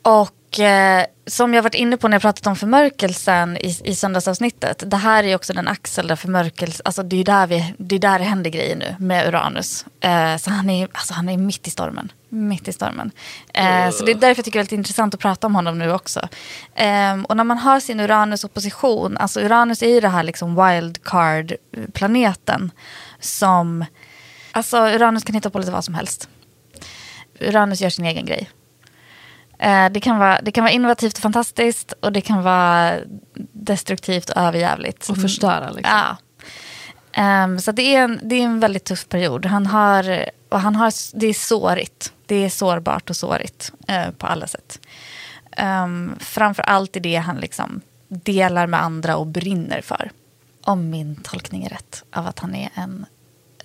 Och 0.02 0.34
och 0.52 0.60
eh, 0.60 1.04
som 1.26 1.54
jag 1.54 1.62
varit 1.62 1.74
inne 1.74 1.96
på 1.96 2.08
när 2.08 2.14
jag 2.14 2.22
pratat 2.22 2.46
om 2.46 2.56
förmörkelsen 2.56 3.56
i, 3.56 3.78
i 3.84 3.94
söndagsavsnittet. 3.94 4.82
Det 4.86 4.96
här 4.96 5.24
är 5.24 5.34
också 5.34 5.52
den 5.52 5.68
axel 5.68 6.06
där 6.06 6.16
förmörkelsen, 6.16 6.82
alltså 6.84 7.02
det 7.02 7.20
är 7.20 7.24
där, 7.24 7.46
vi, 7.46 7.74
det 7.78 7.94
är 7.94 7.98
där 7.98 8.18
det 8.18 8.24
händer 8.24 8.50
grejer 8.50 8.76
nu 8.76 8.96
med 8.98 9.28
Uranus. 9.28 9.86
Eh, 10.00 10.36
så 10.36 10.50
han 10.50 10.70
är, 10.70 10.88
alltså 10.92 11.14
han 11.14 11.28
är 11.28 11.36
mitt 11.36 11.66
i 11.66 11.70
stormen. 11.70 12.12
Mitt 12.28 12.68
i 12.68 12.72
stormen. 12.72 13.10
Eh, 13.54 13.90
så 13.90 14.04
det 14.04 14.10
är 14.10 14.14
därför 14.14 14.38
jag 14.38 14.44
tycker 14.44 14.50
det 14.50 14.58
är 14.58 14.62
väldigt 14.62 14.72
intressant 14.72 15.14
att 15.14 15.20
prata 15.20 15.46
om 15.46 15.54
honom 15.54 15.78
nu 15.78 15.92
också. 15.92 16.28
Eh, 16.74 17.22
och 17.22 17.36
när 17.36 17.44
man 17.44 17.58
har 17.58 17.80
sin 17.80 18.00
Uranus 18.00 18.44
opposition, 18.44 19.16
alltså 19.16 19.40
Uranus 19.40 19.82
är 19.82 19.88
ju 19.88 20.00
det 20.00 20.08
här 20.08 20.22
liksom 20.22 20.54
wildcard-planeten 20.54 22.70
som, 23.20 23.84
alltså 24.52 24.76
Uranus 24.76 25.24
kan 25.24 25.34
hitta 25.34 25.50
på 25.50 25.58
lite 25.58 25.72
vad 25.72 25.84
som 25.84 25.94
helst. 25.94 26.28
Uranus 27.40 27.80
gör 27.80 27.90
sin 27.90 28.04
egen 28.04 28.26
grej. 28.26 28.50
Eh, 29.62 29.90
det, 29.90 30.00
kan 30.00 30.18
vara, 30.18 30.40
det 30.42 30.52
kan 30.52 30.64
vara 30.64 30.72
innovativt 30.72 31.16
och 31.16 31.22
fantastiskt 31.22 31.92
och 31.92 32.12
det 32.12 32.20
kan 32.20 32.42
vara 32.42 32.98
destruktivt 33.52 34.30
och 34.30 34.36
överjävligt. 34.36 35.08
Och 35.08 35.16
förstöra 35.16 35.70
liksom. 35.70 35.94
Ja. 35.94 36.16
Um, 37.44 37.58
så 37.58 37.72
det 37.72 37.94
är, 37.94 38.04
en, 38.04 38.20
det 38.22 38.34
är 38.34 38.44
en 38.44 38.60
väldigt 38.60 38.84
tuff 38.84 39.08
period. 39.08 39.46
Han 39.46 39.66
har, 39.66 40.30
och 40.48 40.60
han 40.60 40.76
har, 40.76 40.92
det 41.18 41.26
är 41.26 41.34
sårigt. 41.34 42.12
Det 42.26 42.34
är 42.34 42.48
sårbart 42.48 43.10
och 43.10 43.16
sårigt 43.16 43.72
uh, 43.90 44.10
på 44.10 44.26
alla 44.26 44.46
sätt. 44.46 44.80
Um, 45.62 46.16
framför 46.20 46.62
allt 46.62 46.96
i 46.96 47.00
det 47.00 47.16
han 47.16 47.36
liksom 47.36 47.80
delar 48.08 48.66
med 48.66 48.82
andra 48.82 49.16
och 49.16 49.26
brinner 49.26 49.80
för. 49.80 50.10
Om 50.64 50.90
min 50.90 51.16
tolkning 51.16 51.64
är 51.64 51.68
rätt 51.68 52.04
av 52.12 52.26
att 52.26 52.38
han 52.38 52.54
är 52.54 52.70
en 52.74 53.06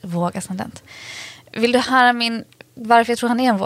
vågascendent. 0.02 0.84
Vill 1.52 1.72
du 1.72 1.80
höra 1.80 2.14
min 2.14 2.44
varför 2.78 3.12
jag 3.12 3.20
tror 3.20 3.30
han 3.30 3.40
är 3.40 3.50
en 3.50 3.58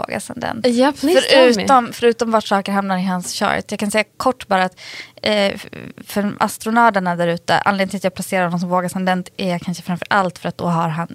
please 0.92 1.20
tell 1.20 1.46
me. 1.46 1.54
förutom, 1.54 1.92
förutom 1.92 2.30
vart 2.30 2.46
saker 2.46 2.72
hamnar 2.72 2.98
i 2.98 3.02
hans 3.02 3.34
chart. 3.34 3.64
Jag 3.68 3.80
kan 3.80 3.90
säga 3.90 4.04
kort 4.16 4.48
bara 4.48 4.64
att 4.64 4.80
eh, 5.22 5.60
för 6.06 6.36
astronörderna 6.40 7.16
där 7.16 7.28
ute, 7.28 7.58
anledningen 7.58 7.88
till 7.88 7.96
att 7.96 8.04
jag 8.04 8.14
placerar 8.14 8.44
honom 8.44 8.60
som 8.60 8.68
vågascendent 8.68 9.28
är 9.36 9.58
kanske 9.58 9.82
framför 9.82 10.06
allt 10.10 10.38
för 10.38 10.48
att 10.48 10.58
då 10.58 10.64
har 10.64 10.88
han 10.88 11.14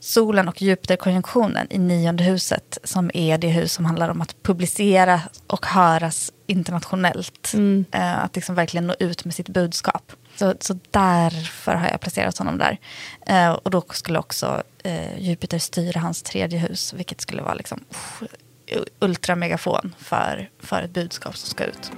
solen 0.00 0.48
och 0.48 0.62
Jupiter-konjunktionen 0.62 1.66
i 1.70 1.78
nionde 1.78 2.24
huset 2.24 2.78
som 2.84 3.10
är 3.14 3.38
det 3.38 3.48
hus 3.48 3.72
som 3.72 3.84
handlar 3.84 4.08
om 4.08 4.20
att 4.20 4.42
publicera 4.42 5.20
och 5.46 5.66
höras 5.66 6.32
internationellt. 6.46 7.52
Mm. 7.54 7.84
Eh, 7.92 8.24
att 8.24 8.36
liksom 8.36 8.54
verkligen 8.54 8.86
nå 8.86 8.94
ut 8.98 9.24
med 9.24 9.34
sitt 9.34 9.48
budskap. 9.48 10.12
Så, 10.38 10.54
så 10.60 10.78
därför 10.90 11.74
har 11.74 11.88
jag 11.88 12.00
placerat 12.00 12.38
honom 12.38 12.58
där. 12.58 12.78
Eh, 13.26 13.50
och 13.50 13.70
då 13.70 13.82
skulle 13.90 14.18
också 14.18 14.62
eh, 14.84 15.18
Jupiter 15.18 15.58
styra 15.58 16.00
hans 16.00 16.22
tredje 16.22 16.58
hus, 16.58 16.92
vilket 16.92 17.20
skulle 17.20 17.42
vara 17.42 17.54
liksom 17.54 17.84
uh, 18.22 18.82
ultramegafon 19.00 19.94
för, 19.98 20.50
för 20.58 20.82
ett 20.82 20.90
budskap 20.90 21.36
som 21.36 21.50
ska 21.50 21.64
ut. 21.64 21.92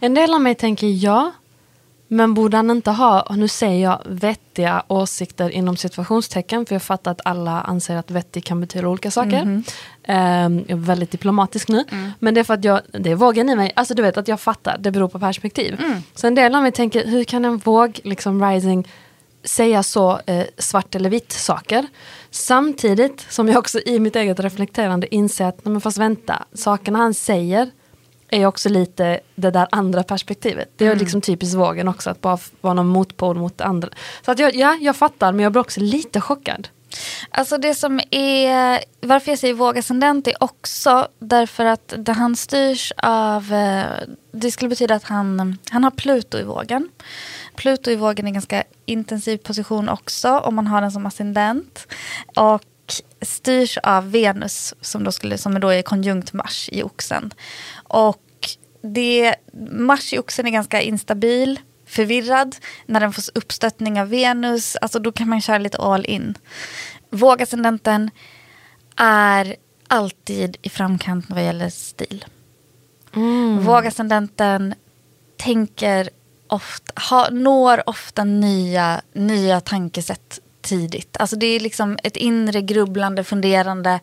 En 0.00 0.14
del 0.14 0.34
av 0.34 0.40
mig 0.40 0.54
tänker 0.54 0.86
ja, 1.04 1.32
men 2.08 2.34
borde 2.34 2.56
han 2.56 2.70
inte 2.70 2.90
ha, 2.90 3.20
och 3.22 3.38
nu 3.38 3.48
säger 3.48 3.82
jag 3.82 4.00
vettiga 4.06 4.82
åsikter 4.88 5.50
inom 5.50 5.76
situationstecken, 5.76 6.66
för 6.66 6.74
jag 6.74 6.82
fattar 6.82 7.10
att 7.10 7.20
alla 7.24 7.60
anser 7.60 7.96
att 7.96 8.10
vettig 8.10 8.44
kan 8.44 8.60
betyda 8.60 8.88
olika 8.88 9.10
saker. 9.10 9.44
Mhm. 9.44 9.64
Ehm, 10.12 10.64
jag 10.68 10.78
är 10.78 10.82
väldigt 10.82 11.10
diplomatisk 11.10 11.68
nu, 11.68 11.84
Mm. 11.90 12.10
men 12.18 12.34
det 12.34 12.40
är 12.40 12.44
för 12.44 12.54
att 12.54 12.64
jag, 12.64 12.80
det 12.92 13.10
är 13.10 13.14
vågen 13.14 13.48
i 13.48 13.54
mig, 13.56 13.72
alltså 13.76 13.94
du 13.94 14.02
vet 14.02 14.16
att 14.16 14.28
jag 14.28 14.40
fattar, 14.40 14.76
det 14.78 14.90
beror 14.90 15.08
på 15.08 15.18
perspektiv. 15.18 15.80
Mm. 15.80 16.02
Så 16.14 16.26
en 16.26 16.34
del 16.34 16.54
av 16.54 16.62
mig 16.62 16.72
tänker, 16.72 17.06
hur 17.06 17.24
kan 17.24 17.44
en 17.44 17.58
våg, 17.58 18.00
liksom 18.04 18.44
rising, 18.44 18.88
säga 19.44 19.82
så 19.82 20.20
eh, 20.26 20.44
svart 20.58 20.94
eller 20.94 21.10
vitt 21.10 21.32
saker. 21.32 21.86
Samtidigt 22.30 23.26
som 23.28 23.48
jag 23.48 23.58
också 23.58 23.80
i 23.86 23.98
mitt 24.00 24.16
eget 24.16 24.40
reflekterande 24.40 25.14
inser 25.14 25.44
att, 25.44 25.64
men 25.64 25.80
fast 25.80 25.98
vänta, 25.98 26.44
sakerna 26.54 26.98
han 26.98 27.14
säger 27.14 27.70
är 28.30 28.46
också 28.46 28.68
lite 28.68 29.20
det 29.34 29.50
där 29.50 29.68
andra 29.70 30.02
perspektivet. 30.02 30.68
Det 30.76 30.86
är 30.86 30.96
liksom 30.96 31.20
typiskt 31.20 31.54
vågen 31.56 31.88
också, 31.88 32.10
att 32.10 32.20
bara 32.20 32.38
vara 32.60 32.74
någon 32.74 32.88
motpol 32.88 33.36
mot 33.36 33.60
andra. 33.60 33.88
Så 34.24 34.30
att 34.30 34.38
jag, 34.38 34.54
ja, 34.54 34.78
jag 34.80 34.96
fattar, 34.96 35.32
men 35.32 35.42
jag 35.42 35.52
blir 35.52 35.60
också 35.60 35.80
lite 35.80 36.20
chockad. 36.20 36.68
Alltså 37.30 37.58
det 37.58 37.74
som 37.74 38.00
är, 38.10 38.84
varför 39.00 39.32
jag 39.32 39.38
säger 39.38 39.54
vågascendent 39.54 40.28
är 40.28 40.42
också 40.42 41.08
därför 41.18 41.64
att 41.64 41.94
det 41.98 42.12
han 42.12 42.36
styrs 42.36 42.92
av, 42.96 43.52
eh, 43.52 43.84
det 44.32 44.50
skulle 44.50 44.68
betyda 44.68 44.94
att 44.94 45.04
han, 45.04 45.58
han 45.70 45.84
har 45.84 45.90
Pluto 45.90 46.38
i 46.38 46.42
vågen. 46.42 46.88
Pluto 47.56 47.90
i 47.90 47.96
vågen 47.96 48.26
är 48.26 48.28
en 48.28 48.34
ganska 48.34 48.64
intensiv 48.86 49.36
position 49.36 49.88
också 49.88 50.38
om 50.38 50.54
man 50.54 50.66
har 50.66 50.80
den 50.80 50.92
som 50.92 51.06
ascendent. 51.06 51.86
Och 52.36 52.62
styrs 53.22 53.78
av 53.78 54.10
Venus 54.10 54.74
som 54.80 55.04
då, 55.04 55.12
skulle, 55.12 55.38
som 55.38 55.60
då 55.60 55.68
är 55.68 55.82
konjunkt 55.82 56.32
Mars 56.32 56.68
i 56.72 56.82
oxen. 56.82 57.34
Och 57.84 58.22
det, 58.82 59.34
Mars 59.70 60.12
i 60.12 60.18
oxen 60.18 60.46
är 60.46 60.50
ganska 60.50 60.80
instabil, 60.80 61.60
förvirrad. 61.90 62.56
När 62.86 63.00
den 63.00 63.12
får 63.12 63.24
uppstöttning 63.34 64.00
av 64.00 64.08
Venus, 64.08 64.76
alltså 64.76 64.98
då 64.98 65.12
kan 65.12 65.28
man 65.28 65.40
köra 65.40 65.58
lite 65.58 65.78
all 65.78 66.04
in. 66.04 66.34
Vågascendenten 67.10 68.10
är 68.96 69.56
alltid 69.88 70.56
i 70.62 70.68
framkant 70.68 71.26
vad 71.28 71.44
gäller 71.44 71.68
stil. 71.68 72.24
Vågascendenten 73.60 74.74
tänker 75.36 76.10
ofta, 76.46 76.92
ha, 77.10 77.28
når 77.30 77.88
ofta 77.88 78.24
nya, 78.24 79.00
nya 79.12 79.60
tankesätt 79.60 80.40
tidigt. 80.60 81.16
Alltså 81.20 81.36
det 81.36 81.46
är 81.46 81.60
liksom 81.60 81.98
ett 82.02 82.16
inre 82.16 82.62
grubblande, 82.62 83.24
funderande, 83.24 84.00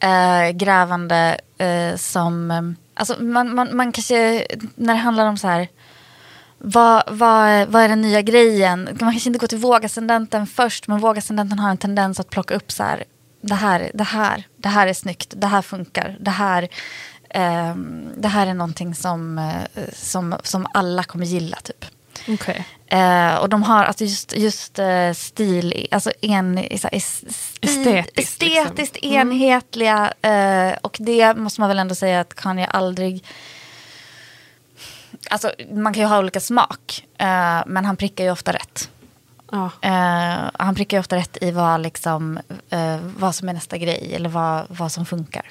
eh, 0.00 0.50
grävande 0.50 1.40
eh, 1.58 1.96
som... 1.96 2.50
Eh, 2.50 2.62
alltså 2.94 3.22
man, 3.22 3.54
man, 3.54 3.76
man 3.76 3.92
kanske, 3.92 4.46
när 4.74 4.94
det 4.94 5.00
handlar 5.00 5.26
om 5.26 5.38
så 5.38 5.48
här 5.48 5.68
vad, 6.64 7.02
vad, 7.10 7.46
är- 7.48 7.66
vad 7.66 7.82
är 7.82 7.88
den 7.88 8.00
nya 8.02 8.22
grejen? 8.22 8.84
Man 8.84 8.96
kanske 9.12 9.28
inte 9.28 9.38
går 9.38 9.46
till 9.46 9.58
vågascendenten 9.58 10.46
först, 10.46 10.88
men 10.88 10.98
vågascendenten 10.98 11.58
har 11.58 11.70
en 11.70 11.78
tendens 11.78 12.20
att 12.20 12.30
plocka 12.30 12.54
upp 12.54 12.72
så 12.72 12.82
här, 12.82 13.04
det 13.40 13.54
här, 13.54 13.90
det 13.94 14.04
här, 14.04 14.46
det 14.56 14.68
här 14.68 14.86
är 14.86 14.94
snyggt, 14.94 15.32
det 15.36 15.46
här 15.46 15.62
funkar, 15.62 16.16
det 16.20 16.30
här, 16.30 16.68
ehm, 17.30 18.08
det 18.16 18.28
här 18.28 18.46
är 18.46 18.54
någonting 18.54 18.94
som, 18.94 19.38
eh, 19.38 19.82
som, 19.92 20.36
som 20.42 20.66
alla 20.74 21.02
kommer 21.04 21.24
gilla 21.26 21.56
typ. 21.62 21.84
Okay. 22.28 22.62
Eh, 22.86 23.34
och 23.34 23.48
de 23.48 23.62
har 23.62 23.84
alltså 23.84 24.04
just, 24.04 24.36
just 24.36 24.78
eh, 24.78 25.12
stil, 25.12 25.88
alltså 25.90 26.12
en, 26.22 26.54
så 26.56 26.88
här, 26.88 26.98
es- 26.98 27.24
stil, 27.30 27.68
Estetiskt, 27.70 28.42
liksom. 28.42 28.62
estetiskt 28.66 28.96
enhetliga. 28.96 30.12
Eh, 30.22 30.76
och 30.82 30.96
det 31.00 31.34
måste 31.36 31.60
man 31.60 31.68
väl 31.68 31.78
ändå 31.78 31.94
säga 31.94 32.20
att 32.20 32.34
Kanye 32.34 32.66
aldrig... 32.66 33.24
Alltså 35.30 35.52
man 35.74 35.94
kan 35.94 36.02
ju 36.02 36.08
ha 36.08 36.18
olika 36.18 36.40
smak, 36.40 37.04
eh, 37.18 37.62
men 37.66 37.84
han 37.84 37.96
prickar 37.96 38.24
ju 38.24 38.30
ofta 38.30 38.52
rätt. 38.52 38.90
Ja. 39.52 39.70
Eh, 39.82 40.50
han 40.58 40.74
prickar 40.74 40.96
ju 40.96 41.00
ofta 41.00 41.16
rätt 41.16 41.38
i 41.40 41.50
vad, 41.50 41.80
liksom, 41.80 42.38
eh, 42.70 42.96
vad 43.18 43.34
som 43.34 43.48
är 43.48 43.52
nästa 43.52 43.78
grej 43.78 44.12
eller 44.14 44.28
vad, 44.28 44.64
vad 44.68 44.92
som 44.92 45.06
funkar. 45.06 45.46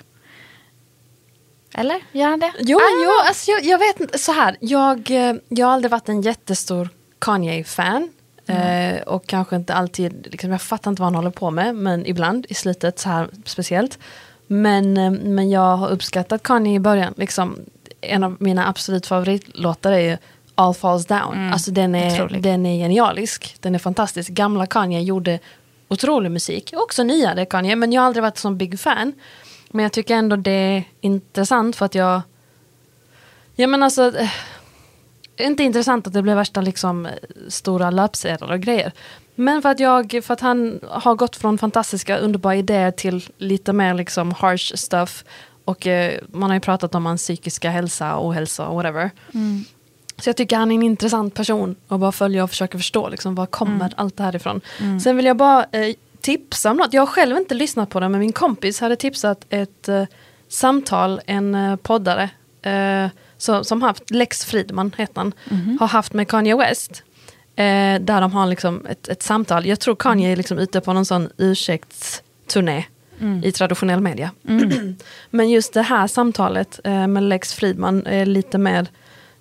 Eller? 1.74 2.02
Gör 2.12 2.28
han 2.30 2.40
det? 2.40 2.52
Jo, 2.60 2.78
Ah, 2.78 3.04
jag, 3.04 3.28
alltså, 3.28 3.52
jag, 3.52 3.64
jag 3.64 3.78
vet 3.80 4.00
inte, 4.00 4.18
så 4.20 4.32
här, 4.32 4.58
jag, 4.60 5.12
eh, 5.12 5.36
jag 5.50 5.68
har 5.68 5.74
aldrig 5.74 5.92
varit 5.92 6.10
en 6.10 6.22
jättestor 6.22 6.90
Kanye-fan. 7.20 8.10
Eh, 8.48 9.02
och 9.02 9.28
kanske 9.28 9.56
inte 9.56 9.74
alltid, 9.74 10.28
liksom, 10.32 10.52
jag 10.52 10.62
fattar 10.62 10.92
inte 10.92 11.02
vad 11.02 11.08
han 11.08 11.16
håller 11.16 11.30
på 11.30 11.52
med, 11.52 11.76
men 11.76 12.06
ibland 12.06 12.46
i 12.50 12.54
slutet 12.54 13.00
så 13.00 13.10
här 13.10 13.30
speciellt. 13.46 14.00
Men, 14.48 14.98
eh, 14.98 15.12
men 15.12 15.50
jag 15.50 15.78
har 15.78 15.90
uppskattat 15.90 16.44
Kanye 16.44 16.76
i 16.76 16.80
början. 16.80 17.14
Liksom, 17.18 17.60
en 18.02 18.24
av 18.24 18.38
mina 18.40 18.68
absolut 18.68 19.08
favoritlåtar 19.08 19.92
är 19.92 20.00
ju 20.00 20.18
All 20.56 20.74
Falls 20.74 21.06
Down. 21.06 21.54
Alltså 21.54 21.72
den 21.72 21.96
är, 21.96 22.14
Otrolig. 22.14 22.42
den 22.42 22.66
är 22.66 22.78
genialisk, 22.78 23.56
den 23.60 23.76
är 23.76 23.80
fantastisk. 23.80 24.30
Gamla 24.30 24.66
Kanye 24.66 25.02
gjorde 25.02 25.40
otrolig 25.88 26.32
musik, 26.32 26.74
också 26.76 27.04
nyare 27.04 27.46
Kanye, 27.46 27.76
men 27.76 27.94
jag 27.94 28.02
har 28.02 28.08
aldrig 28.08 28.24
varit 28.24 28.38
sån 28.38 28.58
big 28.58 28.80
fan. 28.80 29.14
Men 29.70 29.84
jag 29.84 29.92
tycker 29.92 30.16
ändå 30.16 30.36
det 30.36 30.52
är 30.52 30.84
intressant 31.02 31.76
för 31.76 31.86
att 31.86 31.96
jag 31.96 32.22
Ja 33.56 33.68
men 33.68 33.84
alltså 33.84 34.18
eh, 34.18 34.30
Inte 35.38 35.64
intressant 35.64 36.08
att 36.08 36.14
det 36.14 36.22
blev 36.22 36.36
värsta 36.36 36.62
liksom 36.62 37.08
stora 37.48 37.92
löpsedlar 37.92 38.52
och 38.52 38.60
grejer. 38.60 38.92
Men 39.36 39.62
för 39.62 39.70
att 39.70 39.80
jag, 39.80 40.20
för 40.24 40.34
att 40.34 40.42
han 40.42 40.80
har 40.90 41.16
gått 41.16 41.36
från 41.36 41.58
fantastiska 41.58 42.18
underbara 42.18 42.56
idéer 42.56 42.92
till 42.92 43.24
lite 43.38 43.74
mer 43.74 43.94
liksom 43.94 44.32
harsh 44.32 44.76
stuff. 44.76 45.24
Och 45.72 45.88
eh, 45.88 46.20
man 46.32 46.50
har 46.50 46.56
ju 46.56 46.60
pratat 46.60 46.96
om 46.96 47.06
hans 47.06 47.22
psykiska 47.22 47.70
hälsa 47.70 48.16
och 48.16 48.28
ohälsa 48.28 48.68
och 48.68 48.76
whatever. 48.76 49.12
Så 50.18 50.30
jag 50.30 50.38
tycker 50.38 50.58
han 50.58 50.72
är 50.72 50.76
en 50.76 50.84
intressant 50.84 51.34
person 51.34 51.76
och 51.88 52.00
bara 52.00 52.12
följa 52.12 52.44
och 52.44 52.50
försöka 52.50 52.78
förstå 52.78 53.10
liksom, 53.10 53.36
var 53.36 53.46
kommer 53.46 53.94
allt 53.98 54.18
det 54.18 54.24
här 54.24 54.36
ifrån. 54.36 54.62
Sen 55.04 55.16
vill 55.18 55.26
jag 55.26 55.38
bara 55.38 55.66
eh, 55.72 55.96
tipsa 56.22 56.72
om 56.72 56.78
något. 56.78 56.94
Jag 56.94 57.02
har 57.02 57.08
själv 57.08 57.38
inte 57.38 57.56
lyssnat 57.56 57.90
på 57.90 58.00
det 58.00 58.10
men 58.10 58.20
min 58.20 58.32
kompis 58.34 58.80
hade 58.82 58.96
tipsat 58.96 59.46
ett 59.50 59.88
eh, 59.90 60.04
samtal, 60.50 61.22
en 61.26 61.56
eh, 61.56 61.76
poddare 61.76 62.30
eh, 62.62 63.10
så, 63.38 63.64
som 63.64 63.82
haft, 63.82 64.12
Lex 64.12 64.46
Fridman 64.46 64.92
heter 64.98 65.16
han, 65.16 65.34
har 65.80 65.88
haft 65.88 66.14
med 66.14 66.28
Kanye 66.28 66.56
West. 66.56 67.04
Eh, 67.56 68.00
där 68.02 68.22
de 68.22 68.32
har 68.34 68.46
liksom 68.48 68.86
ett, 68.86 69.08
ett 69.08 69.24
samtal. 69.24 69.66
Jag 69.66 69.80
tror 69.80 69.96
Kanye 69.96 70.32
är 70.32 70.36
liksom 70.36 70.58
ute 70.58 70.82
på 70.82 70.94
någon 70.94 71.06
sån 71.06 71.30
ursäktsturné. 71.38 72.86
I 73.44 73.52
traditionell 73.52 74.02
media. 74.02 74.32
Men 75.30 75.50
just 75.50 75.74
det 75.74 75.82
här 75.82 76.08
samtalet 76.08 76.80
eh, 76.84 77.08
med 77.08 77.24
Lex 77.24 77.54
Fridman 77.54 78.06
är 78.06 78.26
lite 78.26 78.58
mer, 78.58 78.88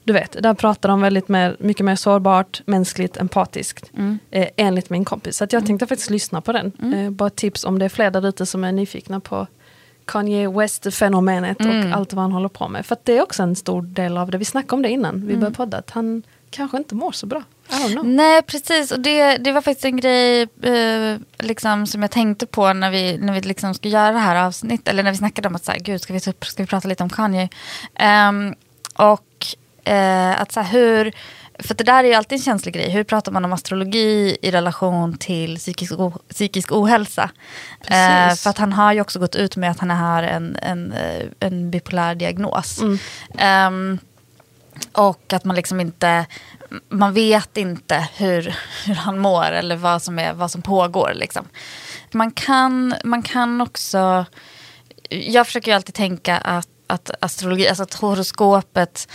du 0.04 0.12
vet, 0.12 0.42
där 0.42 0.54
pratar 0.54 0.88
de 0.88 1.00
väldigt 1.00 1.28
mer, 1.28 1.56
mycket 1.58 1.86
mer 1.86 1.96
sårbart, 1.96 2.62
mänskligt, 2.66 3.16
empatiskt. 3.16 3.90
Eh, 4.30 4.48
enligt 4.56 4.90
min 4.90 5.04
kompis. 5.04 5.36
Så 5.36 5.46
jag 5.50 5.66
tänkte 5.66 5.86
faktiskt 5.86 6.10
lyssna 6.10 6.40
på 6.40 6.52
den. 6.52 6.72
Eh, 6.94 7.10
bara 7.10 7.30
tips 7.30 7.64
om 7.64 7.78
det 7.78 7.84
är 7.84 7.88
fler 7.88 8.10
där 8.10 8.28
ute 8.28 8.46
som 8.46 8.64
är 8.64 8.72
nyfikna 8.72 9.20
på 9.20 9.46
Kanye 10.04 10.48
West-fenomenet 10.48 11.60
och 11.60 11.96
allt 11.98 12.12
vad 12.12 12.22
han 12.22 12.32
håller 12.32 12.48
på 12.48 12.68
med. 12.68 12.86
För 12.86 12.94
att 12.94 13.04
det 13.04 13.18
är 13.18 13.22
också 13.22 13.42
en 13.42 13.56
stor 13.56 13.82
del 13.82 14.16
av 14.18 14.30
det. 14.30 14.38
Vi 14.38 14.44
snackade 14.44 14.74
om 14.76 14.82
det 14.82 14.88
innan 14.88 15.26
vi 15.26 15.36
började 15.36 15.56
podda. 15.56 15.76
Att 15.76 15.90
han 15.90 16.22
kanske 16.50 16.76
inte 16.76 16.94
mår 16.94 17.12
så 17.12 17.26
bra. 17.26 17.42
Nej, 18.04 18.42
precis. 18.42 18.92
Och 18.92 19.00
det, 19.00 19.36
det 19.36 19.52
var 19.52 19.60
faktiskt 19.60 19.84
en 19.84 19.96
grej 19.96 20.42
eh, 20.62 21.18
liksom, 21.38 21.86
som 21.86 22.02
jag 22.02 22.10
tänkte 22.10 22.46
på 22.46 22.72
när 22.72 22.90
vi, 22.90 23.18
när 23.18 23.32
vi 23.32 23.40
liksom 23.40 23.74
skulle 23.74 23.94
göra 23.94 24.12
det 24.12 24.18
här 24.18 24.46
avsnittet. 24.46 24.88
Eller 24.88 25.02
när 25.02 25.10
vi 25.10 25.16
snackade 25.16 25.48
om 25.48 25.56
att 25.56 25.64
så 25.64 25.72
här, 25.72 25.78
gud, 25.78 26.00
ska 26.00 26.12
vi, 26.12 26.30
upp, 26.30 26.46
ska 26.46 26.62
vi 26.62 26.66
prata 26.66 26.88
lite 26.88 27.02
om 27.02 27.10
Kanye? 27.10 27.48
Ehm, 27.94 28.54
och 28.94 29.46
eh, 29.84 30.40
att 30.40 30.52
så 30.52 30.60
här, 30.60 30.72
hur... 30.72 31.12
För 31.58 31.74
det 31.74 31.84
där 31.84 32.04
är 32.04 32.08
ju 32.08 32.14
alltid 32.14 32.38
en 32.38 32.42
känslig 32.42 32.74
grej. 32.74 32.90
Hur 32.90 33.04
pratar 33.04 33.32
man 33.32 33.44
om 33.44 33.52
astrologi 33.52 34.36
i 34.42 34.50
relation 34.50 35.18
till 35.18 35.56
psykisk, 35.56 35.92
o, 35.92 36.12
psykisk 36.28 36.72
ohälsa? 36.72 37.30
Eh, 37.80 38.34
för 38.34 38.50
att 38.50 38.58
han 38.58 38.72
har 38.72 38.92
ju 38.92 39.00
också 39.00 39.18
gått 39.18 39.36
ut 39.36 39.56
med 39.56 39.70
att 39.70 39.78
han 39.78 39.90
har 39.90 40.22
en, 40.22 40.56
en, 40.62 40.92
eh, 40.92 41.26
en 41.40 41.70
bipolär 41.70 42.14
diagnos. 42.14 42.80
Mm. 42.80 42.98
Ehm, 43.38 43.98
och 44.92 45.32
att 45.32 45.44
man 45.44 45.56
liksom 45.56 45.80
inte, 45.80 46.26
man 46.88 47.12
vet 47.12 47.56
inte 47.56 48.08
hur, 48.14 48.56
hur 48.86 48.94
han 48.94 49.18
mår 49.18 49.52
eller 49.52 49.76
vad 49.76 50.02
som, 50.02 50.18
är, 50.18 50.32
vad 50.32 50.50
som 50.50 50.62
pågår. 50.62 51.12
Liksom. 51.14 51.48
Man, 52.12 52.30
kan, 52.30 52.94
man 53.04 53.22
kan 53.22 53.60
också, 53.60 54.24
jag 55.08 55.46
försöker 55.46 55.70
ju 55.70 55.76
alltid 55.76 55.94
tänka 55.94 56.36
att, 56.38 56.68
att 56.86 57.10
astrologi, 57.20 57.68
alltså 57.68 57.82
att 57.82 57.94
horoskopet 57.94 59.08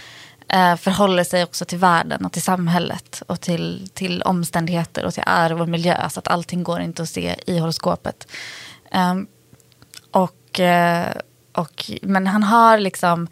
eh, 0.49 0.75
förhåller 0.75 1.23
sig 1.23 1.43
också 1.43 1.65
till 1.65 1.77
världen 1.77 2.25
och 2.25 2.31
till 2.31 2.41
samhället 2.41 3.23
och 3.27 3.41
till, 3.41 3.89
till 3.93 4.21
omständigheter 4.21 5.05
och 5.05 5.13
till 5.13 5.23
arv 5.25 5.61
och 5.61 5.69
miljö. 5.69 6.09
Så 6.09 6.19
att 6.19 6.27
allting 6.27 6.63
går 6.63 6.79
inte 6.79 7.03
att 7.03 7.09
se 7.09 7.35
i 7.47 7.59
horoskopet. 7.59 8.27
Eh, 8.91 9.15
och, 10.11 10.59
eh, 10.59 11.15
och, 11.51 11.91
men 12.01 12.27
han 12.27 12.43
har 12.43 12.77
liksom, 12.77 13.27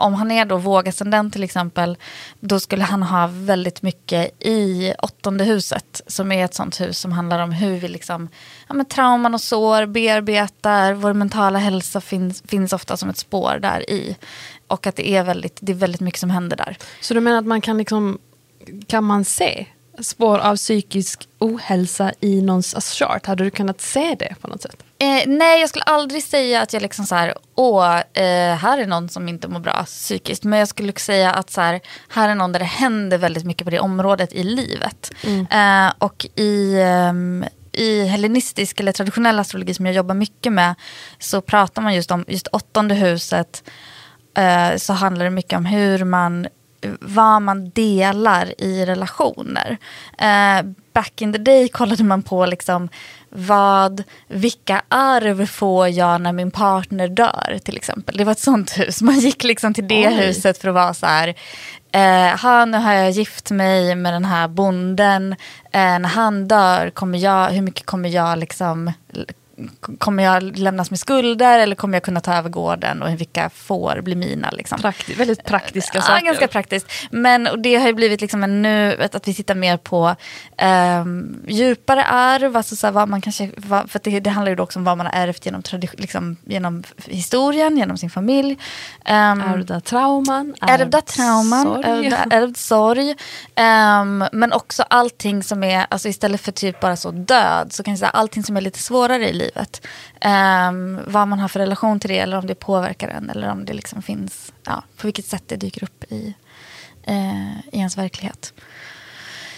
om 0.00 0.14
han 0.14 0.30
är 0.30 0.44
då 0.44 0.56
vågascendent 0.56 1.32
till 1.32 1.44
exempel, 1.44 1.96
då 2.40 2.60
skulle 2.60 2.84
han 2.84 3.02
ha 3.02 3.28
väldigt 3.32 3.82
mycket 3.82 4.46
i 4.46 4.92
åttonde 5.02 5.44
huset, 5.44 6.00
som 6.06 6.32
är 6.32 6.44
ett 6.44 6.54
sånt 6.54 6.80
hus 6.80 6.98
som 6.98 7.12
handlar 7.12 7.42
om 7.42 7.52
hur 7.52 7.78
vi 7.78 7.88
liksom, 7.88 8.28
ja 8.68 8.74
med 8.74 8.88
trauman 8.88 9.34
och 9.34 9.40
sår 9.40 9.86
bearbetar, 9.86 10.92
vår 10.92 11.12
mentala 11.12 11.58
hälsa 11.58 12.00
finns, 12.00 12.42
finns 12.46 12.72
ofta 12.72 12.96
som 12.96 13.10
ett 13.10 13.18
spår 13.18 13.58
där 13.62 13.90
i. 13.90 14.16
Och 14.66 14.86
att 14.86 14.96
det 14.96 15.08
är 15.10 15.24
väldigt, 15.24 15.58
det 15.60 15.72
är 15.72 15.76
väldigt 15.76 16.00
mycket 16.00 16.20
som 16.20 16.30
händer 16.30 16.56
där. 16.56 16.76
Så 17.00 17.14
du 17.14 17.20
menar 17.20 17.38
att 17.38 17.46
man 17.46 17.60
kan 17.60 17.78
liksom, 17.78 18.18
kan 18.86 19.04
man 19.04 19.24
se 19.24 19.66
spår 19.98 20.38
av 20.38 20.56
psykisk 20.56 21.28
ohälsa 21.38 22.12
i 22.20 22.42
någons 22.42 22.92
chart? 22.92 23.26
Hade 23.26 23.44
du 23.44 23.50
kunnat 23.50 23.80
se 23.80 24.16
det 24.18 24.34
på 24.40 24.48
något 24.48 24.62
sätt? 24.62 24.84
Eh, 25.02 25.22
nej, 25.26 25.60
jag 25.60 25.68
skulle 25.68 25.84
aldrig 25.84 26.22
säga 26.22 26.62
att 26.62 26.72
jag 26.72 26.82
liksom 26.82 27.06
så 27.06 27.14
här, 27.14 27.34
åh, 27.54 27.96
eh, 27.98 28.56
här 28.56 28.78
är 28.78 28.86
någon 28.86 29.08
som 29.08 29.28
inte 29.28 29.48
mår 29.48 29.60
bra 29.60 29.84
psykiskt. 29.84 30.44
Men 30.44 30.58
jag 30.58 30.68
skulle 30.68 30.92
säga 30.92 31.32
att 31.32 31.50
så 31.50 31.60
här, 31.60 31.80
här 32.08 32.28
är 32.28 32.34
någon 32.34 32.52
där 32.52 32.58
det 32.58 32.64
händer 32.64 33.18
väldigt 33.18 33.44
mycket 33.44 33.64
på 33.64 33.70
det 33.70 33.80
området 33.80 34.32
i 34.32 34.42
livet. 34.42 35.12
Eh, 35.50 35.92
och 35.98 36.26
i, 36.34 36.80
ehm, 36.82 37.44
i 37.72 38.04
hellenistisk 38.04 38.80
eller 38.80 38.92
traditionell 38.92 39.38
astrologi 39.38 39.74
som 39.74 39.86
jag 39.86 39.94
jobbar 39.94 40.14
mycket 40.14 40.52
med 40.52 40.74
så 41.18 41.40
pratar 41.40 41.82
man 41.82 41.94
just 41.94 42.10
om 42.10 42.24
just 42.28 42.46
åttonde 42.46 42.94
huset. 42.94 43.70
Eh, 44.36 44.76
så 44.76 44.92
handlar 44.92 45.24
det 45.24 45.30
mycket 45.30 45.56
om 45.56 45.64
hur 45.64 46.04
man 46.04 46.48
vad 47.00 47.42
man 47.42 47.70
delar 47.70 48.54
i 48.58 48.86
relationer. 48.86 49.78
Eh, 50.18 50.66
back 50.92 51.22
in 51.22 51.32
the 51.32 51.38
day 51.38 51.68
kollade 51.68 52.04
man 52.04 52.22
på 52.22 52.46
liksom 52.46 52.88
vad, 53.30 54.02
vilka 54.28 54.82
arv 54.88 55.46
får 55.46 55.88
jag 55.88 56.20
när 56.20 56.32
min 56.32 56.50
partner 56.50 57.08
dör 57.08 57.58
till 57.64 57.76
exempel. 57.76 58.16
Det 58.16 58.24
var 58.24 58.32
ett 58.32 58.38
sånt 58.38 58.78
hus. 58.78 59.02
Man 59.02 59.18
gick 59.18 59.44
liksom 59.44 59.74
till 59.74 59.88
det 59.88 60.08
Oj. 60.08 60.14
huset 60.14 60.58
för 60.58 60.68
att 60.68 60.74
vara 60.74 60.94
så 60.94 61.06
här, 61.06 61.28
eh, 61.92 62.66
nu 62.66 62.78
har 62.78 62.92
jag 62.92 63.10
gift 63.10 63.50
mig 63.50 63.94
med 63.94 64.12
den 64.12 64.24
här 64.24 64.48
bonden. 64.48 65.32
Eh, 65.72 65.98
när 65.98 66.08
han 66.08 66.48
dör, 66.48 66.90
kommer 66.90 67.18
jag, 67.18 67.48
hur 67.48 67.62
mycket 67.62 67.86
kommer 67.86 68.08
jag 68.08 68.38
liksom 68.38 68.92
Kommer 69.98 70.22
jag 70.22 70.58
lämnas 70.58 70.90
med 70.90 70.98
skulder 71.00 71.58
eller 71.58 71.76
kommer 71.76 71.94
jag 71.94 72.02
kunna 72.02 72.20
ta 72.20 72.34
över 72.34 72.48
gården 72.50 73.02
och 73.02 73.20
vilka 73.20 73.50
får 73.50 74.00
bli 74.00 74.14
mina? 74.14 74.50
Liksom. 74.50 74.78
Prakti- 74.78 75.16
väldigt 75.16 75.44
praktiska 75.44 75.98
Ja, 75.98 76.02
saker. 76.02 76.26
ganska 76.26 76.48
praktiskt. 76.48 76.86
Men 77.10 77.48
det 77.62 77.76
har 77.76 77.86
ju 77.86 77.92
blivit 77.94 78.20
liksom 78.20 78.44
en 78.44 78.62
nu, 78.62 79.08
att 79.12 79.28
vi 79.28 79.34
tittar 79.34 79.54
mer 79.54 79.76
på 79.76 80.16
ehm, 80.56 81.36
djupare 81.48 82.04
arv, 82.04 82.56
alltså 82.56 82.76
så 82.76 82.90
vad 82.90 83.08
man 83.08 83.20
kanske, 83.20 83.50
vad, 83.56 83.90
för 83.90 84.00
det, 84.04 84.20
det 84.20 84.30
handlar 84.30 84.50
ju 84.50 84.56
då 84.56 84.62
också 84.62 84.78
om 84.78 84.84
vad 84.84 84.96
man 84.96 85.06
har 85.06 85.12
ärvt 85.12 85.46
genom, 85.46 85.62
liksom, 85.92 86.36
genom 86.44 86.82
historien, 87.04 87.76
genom 87.76 87.96
sin 87.98 88.10
familj. 88.10 88.52
Um, 88.52 89.40
Ärvda 89.40 89.80
trauman. 89.80 90.54
Ärvda 90.60 91.00
trauman, 91.00 91.64
sorg. 91.64 91.84
ärvda, 91.86 92.36
ärvd 92.36 92.56
sorg. 92.56 93.14
Ehm, 93.54 94.24
men 94.32 94.52
också 94.52 94.82
allting 94.88 95.42
som 95.42 95.64
är, 95.64 95.86
alltså 95.90 96.08
istället 96.08 96.40
för 96.40 96.52
typ 96.52 96.80
bara 96.80 96.96
så 96.96 97.10
död, 97.10 97.72
så 97.72 97.82
kan 97.82 97.92
jag 97.92 97.98
säga 97.98 98.10
allting 98.10 98.42
som 98.42 98.56
är 98.56 98.60
lite 98.60 98.78
svårare 98.78 99.28
i 99.28 99.32
livet. 99.32 99.49
Ehm, 100.20 101.00
vad 101.06 101.28
man 101.28 101.38
har 101.38 101.48
för 101.48 101.60
relation 101.60 102.00
till 102.00 102.10
det, 102.10 102.18
eller 102.18 102.36
om 102.38 102.46
det 102.46 102.54
påverkar 102.54 103.08
en, 103.08 103.30
eller 103.30 103.50
om 103.50 103.64
det 103.64 103.72
liksom 103.72 104.02
finns, 104.02 104.52
ja, 104.64 104.84
på 104.96 105.06
vilket 105.06 105.26
sätt 105.26 105.42
det 105.46 105.56
dyker 105.56 105.84
upp 105.84 106.04
i, 106.12 106.34
eh, 107.02 107.58
i 107.72 107.78
ens 107.78 107.98
verklighet. 107.98 108.52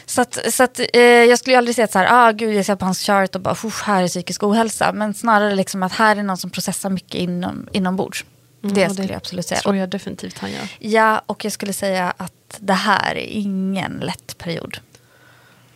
Så 0.06 0.22
att, 0.22 0.38
så 0.52 0.62
att, 0.62 0.80
eh, 0.92 1.00
jag 1.02 1.38
skulle 1.38 1.58
aldrig 1.58 1.74
säga 1.74 1.84
att 1.84 1.92
så 1.92 1.98
här, 1.98 2.08
ah, 2.10 2.32
gud, 2.32 2.54
jag 2.54 2.66
ser 2.66 2.76
på 2.76 2.84
hans 2.84 3.02
chart 3.02 3.34
och 3.34 3.40
bara, 3.40 3.54
"Uff, 3.64 3.82
här 3.82 4.02
är 4.02 4.08
psykisk 4.08 4.42
ohälsa. 4.42 4.92
Men 4.92 5.14
snarare 5.14 5.54
liksom 5.54 5.82
att 5.82 5.92
här 5.92 6.16
är 6.16 6.22
någon 6.22 6.36
som 6.36 6.50
processar 6.50 6.90
mycket 6.90 7.14
inom, 7.14 7.68
inombords. 7.72 8.24
Mm, 8.62 8.74
det 8.74 8.90
skulle 8.90 9.08
jag 9.08 9.16
absolut 9.16 9.46
säga. 9.46 9.60
tror 9.60 9.76
jag 9.76 9.88
definitivt 9.88 10.38
han 10.38 10.52
gör. 10.52 10.68
Ja, 10.78 11.22
och 11.26 11.44
jag 11.44 11.52
skulle 11.52 11.72
säga 11.72 12.14
att 12.16 12.56
det 12.58 12.72
här 12.72 13.14
är 13.14 13.26
ingen 13.26 13.92
lätt 13.92 14.38
period. 14.38 14.78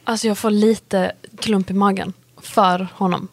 Alltså 0.04 0.26
jag 0.26 0.38
får 0.38 0.50
lite 0.50 1.12
klump 1.40 1.70
i 1.70 1.74
magen 1.74 2.12
för 2.42 2.88
honom. 2.94 3.28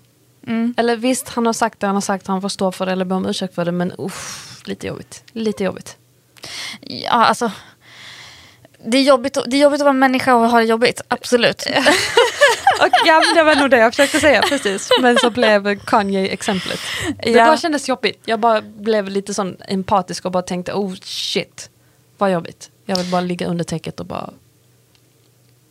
Mm. 0.47 0.73
Eller 0.77 0.95
visst, 0.95 1.29
han 1.29 1.45
har 1.45 1.53
sagt 1.53 1.79
det, 1.79 1.87
han 1.87 1.95
har 1.95 2.01
sagt 2.01 2.23
att 2.23 2.27
han 2.27 2.41
får 2.41 2.49
stå 2.49 2.71
för 2.71 2.85
det 2.85 2.91
eller 2.91 3.05
be 3.05 3.15
om 3.15 3.25
ursäkt 3.25 3.55
för 3.55 3.65
det, 3.65 3.71
men 3.71 3.91
uff, 3.97 4.61
lite 4.65 4.87
jobbigt. 4.87 5.23
Lite 5.33 5.63
jobbigt. 5.63 5.97
Ja, 6.81 7.09
alltså. 7.25 7.51
Det 8.85 8.97
är, 8.97 9.03
jobbigt, 9.03 9.37
det 9.47 9.57
är 9.57 9.61
jobbigt 9.61 9.81
att 9.81 9.85
vara 9.85 9.93
människa 9.93 10.35
och 10.35 10.49
ha 10.49 10.57
det 10.59 10.65
jobbigt, 10.65 11.01
absolut. 11.07 11.63
Och 12.81 12.89
ja, 13.05 13.21
det 13.35 13.43
var 13.43 13.55
nog 13.55 13.69
det 13.69 13.77
jag 13.77 13.93
försökte 13.93 14.19
säga, 14.19 14.41
precis. 14.41 14.89
Men 15.01 15.17
så 15.17 15.29
blev 15.29 15.79
Kanye 15.79 16.27
exemplet. 16.27 16.79
Det 17.23 17.29
Ja. 17.29 17.45
bara 17.45 17.57
kändes 17.57 17.89
jobbigt. 17.89 18.21
Jag 18.25 18.39
bara 18.39 18.61
blev 18.61 19.09
lite 19.09 19.33
sån 19.33 19.57
empatisk 19.67 20.25
och 20.25 20.31
bara 20.31 20.43
tänkte, 20.43 20.73
oh 20.73 20.93
shit, 21.03 21.69
vad 22.17 22.31
jobbigt. 22.31 22.69
Jag 22.85 22.95
vill 22.95 23.11
bara 23.11 23.21
ligga 23.21 23.47
under 23.47 23.63
täcket 23.63 23.99
och 23.99 24.05
bara... 24.05 24.29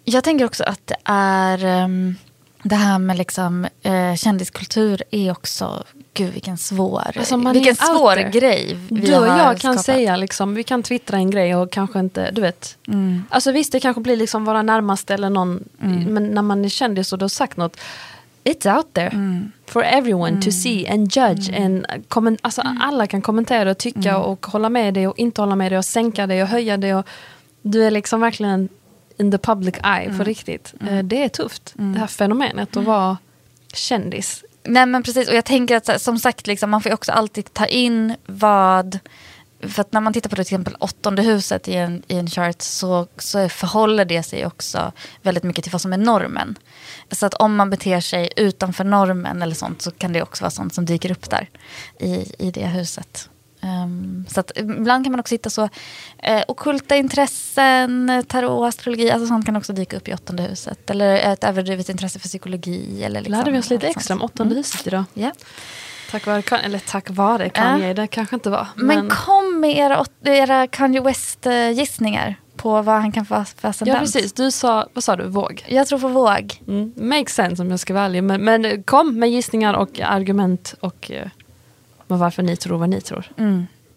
Jag 0.05 0.25
tänker 0.25 0.45
också 0.45 0.65
att 0.65 0.87
det 0.87 0.97
är 1.05 1.65
ehm, 1.65 2.17
det 2.63 2.75
här 2.75 2.99
med 2.99 3.19
liksom, 3.19 3.67
eh, 3.83 4.15
kändiskultur 4.17 5.03
är 5.11 5.31
också, 5.31 5.85
gud 6.15 6.33
vilken 6.33 6.59
svår, 6.59 7.11
Alltså, 7.17 7.37
vilken 7.37 7.77
svår 7.77 8.15
there. 8.15 8.31
grej 8.31 8.79
vi 8.91 9.01
Du 9.01 9.17
och 9.19 9.27
jag 9.27 9.59
kan 9.59 9.73
skapat. 9.73 9.85
säga 9.85 10.17
liksom, 10.17 10.55
vi 10.55 10.65
kan 10.65 10.83
twittra 10.83 11.17
en 11.17 11.31
grej 11.31 11.55
och 11.57 11.73
kanske 11.73 11.99
inte, 12.01 12.31
du 12.31 12.41
vet. 12.41 12.77
Mm. 12.89 13.25
Alltså 13.31 13.53
visst, 13.53 13.73
det 13.73 13.81
kanske 13.81 14.03
blir 14.03 14.17
liksom 14.17 14.45
våra 14.45 14.63
närmaste 14.63 15.15
eller 15.15 15.31
någon, 15.31 15.65
men 15.79 16.27
när 16.27 16.43
man 16.43 16.65
är 16.65 16.69
kändis 16.69 17.13
och 17.13 17.19
du 17.19 17.25
har 17.25 17.29
sagt 17.29 17.57
något, 17.57 17.77
it's 18.45 18.77
out 18.77 18.87
there 18.95 19.09
Mm. 19.09 19.53
for 19.67 19.83
everyone 19.85 20.43
to 20.43 20.51
see 20.51 20.89
and 20.89 21.17
judge. 21.17 21.61
And 21.61 21.87
kommen, 22.09 22.39
alltså, 22.43 22.61
Mm. 22.61 22.83
Alla 22.83 23.07
kan 23.07 23.23
kommentera 23.23 23.71
och 23.71 23.79
tycka 23.79 24.19
och 24.19 24.47
hålla 24.47 24.69
med 24.69 24.95
dig 24.95 25.07
och 25.09 25.19
inte 25.19 25.41
hålla 25.43 25.57
med 25.57 25.73
dig 25.73 25.79
och 25.79 25.85
sänka 25.85 26.27
dig 26.27 26.43
och 26.43 26.49
höja 26.49 26.77
dig. 26.77 26.95
Och, 26.95 27.07
du 27.63 27.85
är 27.85 27.91
liksom 27.91 28.21
verkligen 28.21 28.69
in 29.23 29.31
the 29.31 29.39
public 29.39 29.75
eye 29.85 30.05
Mm. 30.05 30.19
på 30.19 30.25
riktigt. 30.25 30.75
Eh, 30.91 30.99
Det 31.03 31.25
är 31.25 31.29
tufft, 31.29 31.73
det 31.75 31.99
här 31.99 32.07
fenomenet 32.07 32.77
att 32.77 32.85
vara 32.85 33.17
kändis. 33.75 34.45
Nej 34.65 34.87
men 34.87 35.03
precis, 35.03 35.29
och 35.29 35.35
jag 35.35 35.45
tänker 35.45 35.77
att 35.77 36.03
som 36.03 36.19
sagt, 36.19 36.47
liksom, 36.47 36.71
man 36.71 36.81
får 36.83 36.93
också 36.93 37.13
alltid 37.13 37.53
ta 37.55 37.67
in 37.67 38.15
vad... 38.27 38.99
För 39.69 39.81
att 39.81 39.93
när 39.93 40.01
man 40.01 40.13
tittar 40.13 40.31
på 40.31 40.37
till 40.37 40.43
exempel 40.43 40.77
åttonde 40.81 41.23
huset 41.23 41.69
i 41.69 41.75
en, 41.75 42.03
i 42.09 42.17
en 42.19 42.31
chart 42.31 42.63
så, 42.63 43.07
så 43.19 43.49
förhåller 43.49 44.05
det 44.05 44.23
sig 44.23 44.47
också 44.47 44.93
väldigt 45.23 45.45
mycket 45.45 45.65
till 45.65 45.73
vad 45.73 45.81
som 45.81 45.93
är 45.93 45.97
normen. 45.99 46.59
Så 47.11 47.27
att 47.27 47.35
om 47.35 47.57
man 47.57 47.71
beter 47.71 48.01
sig 48.01 48.31
utanför 48.37 48.85
normen 48.85 49.43
eller 49.43 49.55
sånt 49.55 49.83
så 49.83 49.91
kan 49.91 50.13
det 50.13 50.23
också 50.23 50.45
vara 50.45 50.51
sånt 50.51 50.75
som 50.75 50.85
dyker 50.85 51.11
upp 51.11 51.31
där 51.31 51.49
i, 51.99 52.33
i 52.39 52.51
det 52.51 52.67
huset. 52.67 53.29
Ehm, 53.63 54.25
så 54.29 54.41
att 54.41 54.53
ibland 54.57 55.05
kan 55.05 55.13
man 55.13 55.21
också 55.21 55.35
hitta 55.35 55.51
så 55.51 55.63
uh, 55.63 55.69
okulta 56.49 56.97
intressen, 56.97 58.25
tarot, 58.29 58.69
astrologi, 58.69 59.11
alltså 59.11 59.27
sånt 59.27 59.47
kan 59.47 59.57
också 59.57 59.73
dyka 59.73 59.97
upp 59.97 60.09
i 60.09 60.15
åttonde 60.15 60.43
huset. 60.43 60.91
Eller 60.91 61.33
ett 61.33 61.45
överdrivet 61.45 61.89
intresse 61.89 62.19
för 62.19 62.29
psykologi. 62.29 63.05
Eller 63.05 63.21
liksom, 63.21 63.39
Lärde 63.39 63.51
vi 63.51 63.59
oss 63.59 63.71
lite 63.71 63.89
extra 63.89 64.15
om 64.15 64.21
sånt. 64.21 64.33
åttonde 64.33 64.53
Mm. 64.53 64.59
huset 64.59 64.87
idag. 64.87 65.05
Ja. 65.15 65.33
Tack 66.11 66.27
vare, 66.27 66.59
eller 66.59 66.79
tack 66.79 67.11
vare 67.11 67.49
Kanye, 67.49 67.95
det 67.95 68.07
kanske 68.07 68.37
inte 68.37 68.51
var. 68.51 68.67
Men, 68.77 69.09
kom 69.09 69.61
med 69.61 69.77
era, 69.77 70.05
era 70.25 70.67
Kanye 70.67 71.01
West-gissningar 71.01 72.37
på 72.57 72.83
vad 72.83 72.95
han 73.01 73.13
kan 73.13 73.27
få 73.27 73.35
för 73.35 73.45
Ja 73.63 73.69
ascendent. 73.69 73.99
precis, 73.99 74.33
du 74.33 74.51
sa, 74.51 74.87
vad 74.95 75.05
sa 75.05 75.17
du, 75.17 75.25
våg? 75.29 75.65
Jag 75.69 75.87
tror 75.87 75.99
på 75.99 76.09
våg. 76.09 76.63
Mm. 76.69 76.93
Makes 76.97 77.35
sense 77.35 77.63
om 77.63 77.71
jag 77.71 77.81
ska 77.81 77.95
vara 77.95 78.05
ärlig. 78.05 78.25
Men, 78.25 78.45
men 78.45 78.83
kom 78.83 79.19
med 79.19 79.31
gissningar 79.31 79.75
och 79.75 80.01
argument 80.01 80.75
och 80.81 81.11
eh, 81.11 81.27
med 82.13 82.19
varför 82.19 82.43
ni 82.43 82.57
tror 82.57 82.79
vad 82.79 82.89
ni 82.89 83.01
tror. 83.01 83.25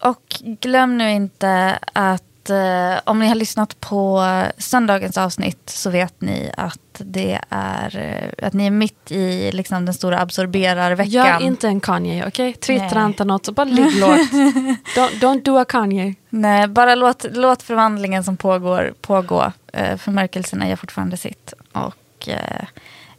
Och 0.02 0.42
glöm 0.62 0.98
nu 0.98 1.12
inte 1.12 1.80
att 1.94 2.50
eh, 2.50 3.00
om 3.04 3.20
ni 3.20 3.28
har 3.28 3.36
lyssnat 3.36 3.80
på 3.80 4.26
söndagens 4.58 5.18
avsnitt 5.18 5.70
så 5.70 5.90
vet 5.90 6.22
ni 6.22 6.52
att 6.58 6.80
det 6.98 7.40
är 7.50 7.98
eh, 7.98 8.48
att 8.48 8.54
ni 8.54 8.66
är 8.66 8.72
mitt 8.72 9.12
i 9.12 9.52
liksom, 9.52 9.86
den 9.86 9.94
stora 9.94 10.20
absorberarveckan. 10.20 11.12
Jag 11.12 11.28
är 11.28 11.42
inte 11.42 11.68
en 11.68 11.80
Kanye, 11.80 12.28
okej? 12.28 12.54
Twittra 12.54 13.00
Nej. 13.00 13.06
inte 13.06 13.26
något, 13.26 13.46
så 13.46 13.52
bara 13.52 13.64
ligg 13.64 13.96
lågt. 13.96 14.32
don't, 14.96 15.20
don't 15.20 15.44
do 15.44 15.58
a 15.58 15.66
Kanye. 15.66 16.16
Nej, 16.30 16.68
bara 16.68 16.96
låt, 16.96 17.26
låt 17.32 17.64
förvandlingen 17.64 18.24
som 18.24 18.38
pågår 18.38 18.94
pågå. 19.02 19.52
Eh, 19.74 19.98
förmörkelserna 19.98 20.70
gör 20.70 20.76
fortfarande 20.76 21.18
sitt. 21.18 21.54
Och 21.72 22.30
eh, 22.30 22.66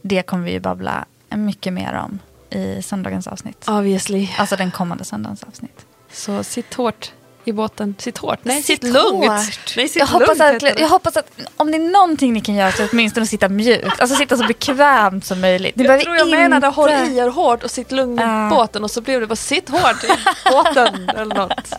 det 0.03 0.23
kommer 0.23 0.45
vi 0.45 0.53
ju 0.53 0.61
babbla 0.61 1.05
mycket 1.31 1.73
mer 1.73 2.03
om 2.05 2.19
i 2.51 2.83
söndagens 2.83 3.27
avsnitt. 3.27 3.65
Obviously. 3.69 4.29
Alltså 4.39 4.57
den 4.57 4.71
kommande 4.71 5.05
söndagens 5.05 5.43
avsnitt. 5.43 5.87
Så 6.13 6.43
sitt 6.45 6.75
hårt 6.75 7.13
i 7.45 7.53
båten. 7.53 7.95
Sitt 7.99 8.19
hårt. 8.19 8.39
Nej, 8.43 8.57
sitt, 8.63 8.67
Sitt 8.83 8.93
lugnt. 8.93 9.25
hårt. 9.27 9.75
Nej, 9.77 9.89
sitt 9.89 9.97
Jag 9.97 10.07
hoppas, 10.07 10.39
lugnt 10.39 10.63
att, 10.63 10.81
jag 10.81 10.89
hoppas 10.89 11.17
att 11.17 11.31
om 11.57 11.71
det 11.71 11.77
är 11.77 11.91
någonting 11.93 12.33
ni 12.33 12.41
kan 12.41 12.55
göra 12.55 12.73
så 12.73 12.87
åtminstone 12.93 13.23
att 13.25 13.29
sitta 13.31 13.49
mjukt. 13.49 14.01
Alltså 14.01 14.17
sitta 14.17 14.37
så 14.37 14.47
bekvämt 14.47 15.25
som 15.25 15.41
möjligt. 15.41 15.77
Ni 15.77 15.85
Jag 15.85 16.01
tror 16.01 16.17
jag 16.17 16.27
inte... 16.27 16.39
menade 16.39 16.67
håll 16.67 16.91
i 16.91 17.19
er 17.19 17.29
hårt 17.29 17.63
och 17.65 17.71
sitt 17.71 17.93
lugn 17.93 18.19
i 18.19 18.23
Ah. 18.23 18.49
båten 18.51 18.85
och 18.85 18.91
så 18.91 19.01
blev 19.01 19.21
det 19.21 19.27
bara 19.27 19.37
sitt 19.37 19.69
hårt 19.69 20.05
i 20.05 20.09
båten 20.51 21.09
eller 21.17 21.35
något. 21.35 21.73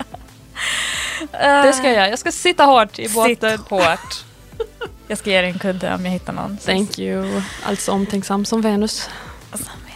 Ah. 1.32 1.64
Det 1.64 1.74
ska 1.74 1.88
jag 1.88 1.96
göra. 1.96 2.10
Jag 2.10 2.20
ska 2.20 2.32
sitta 2.32 2.64
hårt 2.64 3.00
i 3.00 3.10
båten. 3.10 3.58
Sitt 3.58 3.68
hårt. 3.70 4.24
Jag 5.08 5.18
ska 5.18 5.30
ge 5.30 5.42
dig 5.42 5.50
en 5.52 5.60
kudde 5.60 5.94
om 5.96 6.06
jag 6.06 6.12
hittar 6.12 6.34
någon. 6.34 6.58
Thank 6.58 7.00
you. 7.00 7.42
Alltså 7.64 7.92
omtänksam 7.92 8.46
som 8.46 8.62
Venus. 8.62 9.10
Alltså, 9.52 9.70
Venus. 9.86 9.87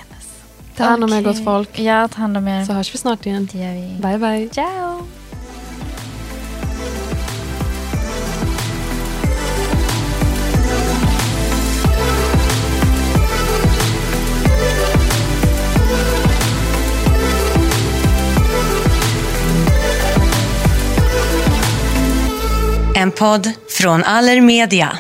Ta 0.82 0.88
hand 0.88 1.04
om 1.04 1.14
er 1.14 1.22
gott 1.22 1.44
folk. 1.46 1.80
Ja, 1.80 2.08
ta 2.08 2.22
hand 2.22 2.38
om 2.38 2.48
er. 2.48 2.66
Så 2.66 2.74
hörs 2.74 2.94
vi 2.94 2.98
snart 2.98 3.26
igen. 3.26 3.50
Det 3.52 3.58
gör 3.58 3.74
vi. 3.74 3.98
Bye 4.02 4.18
bye. 4.18 4.50
Ciao! 4.50 5.08
En 22.96 23.12
podd 23.12 23.52
från 23.70 24.04
Allermedia. 24.04 24.98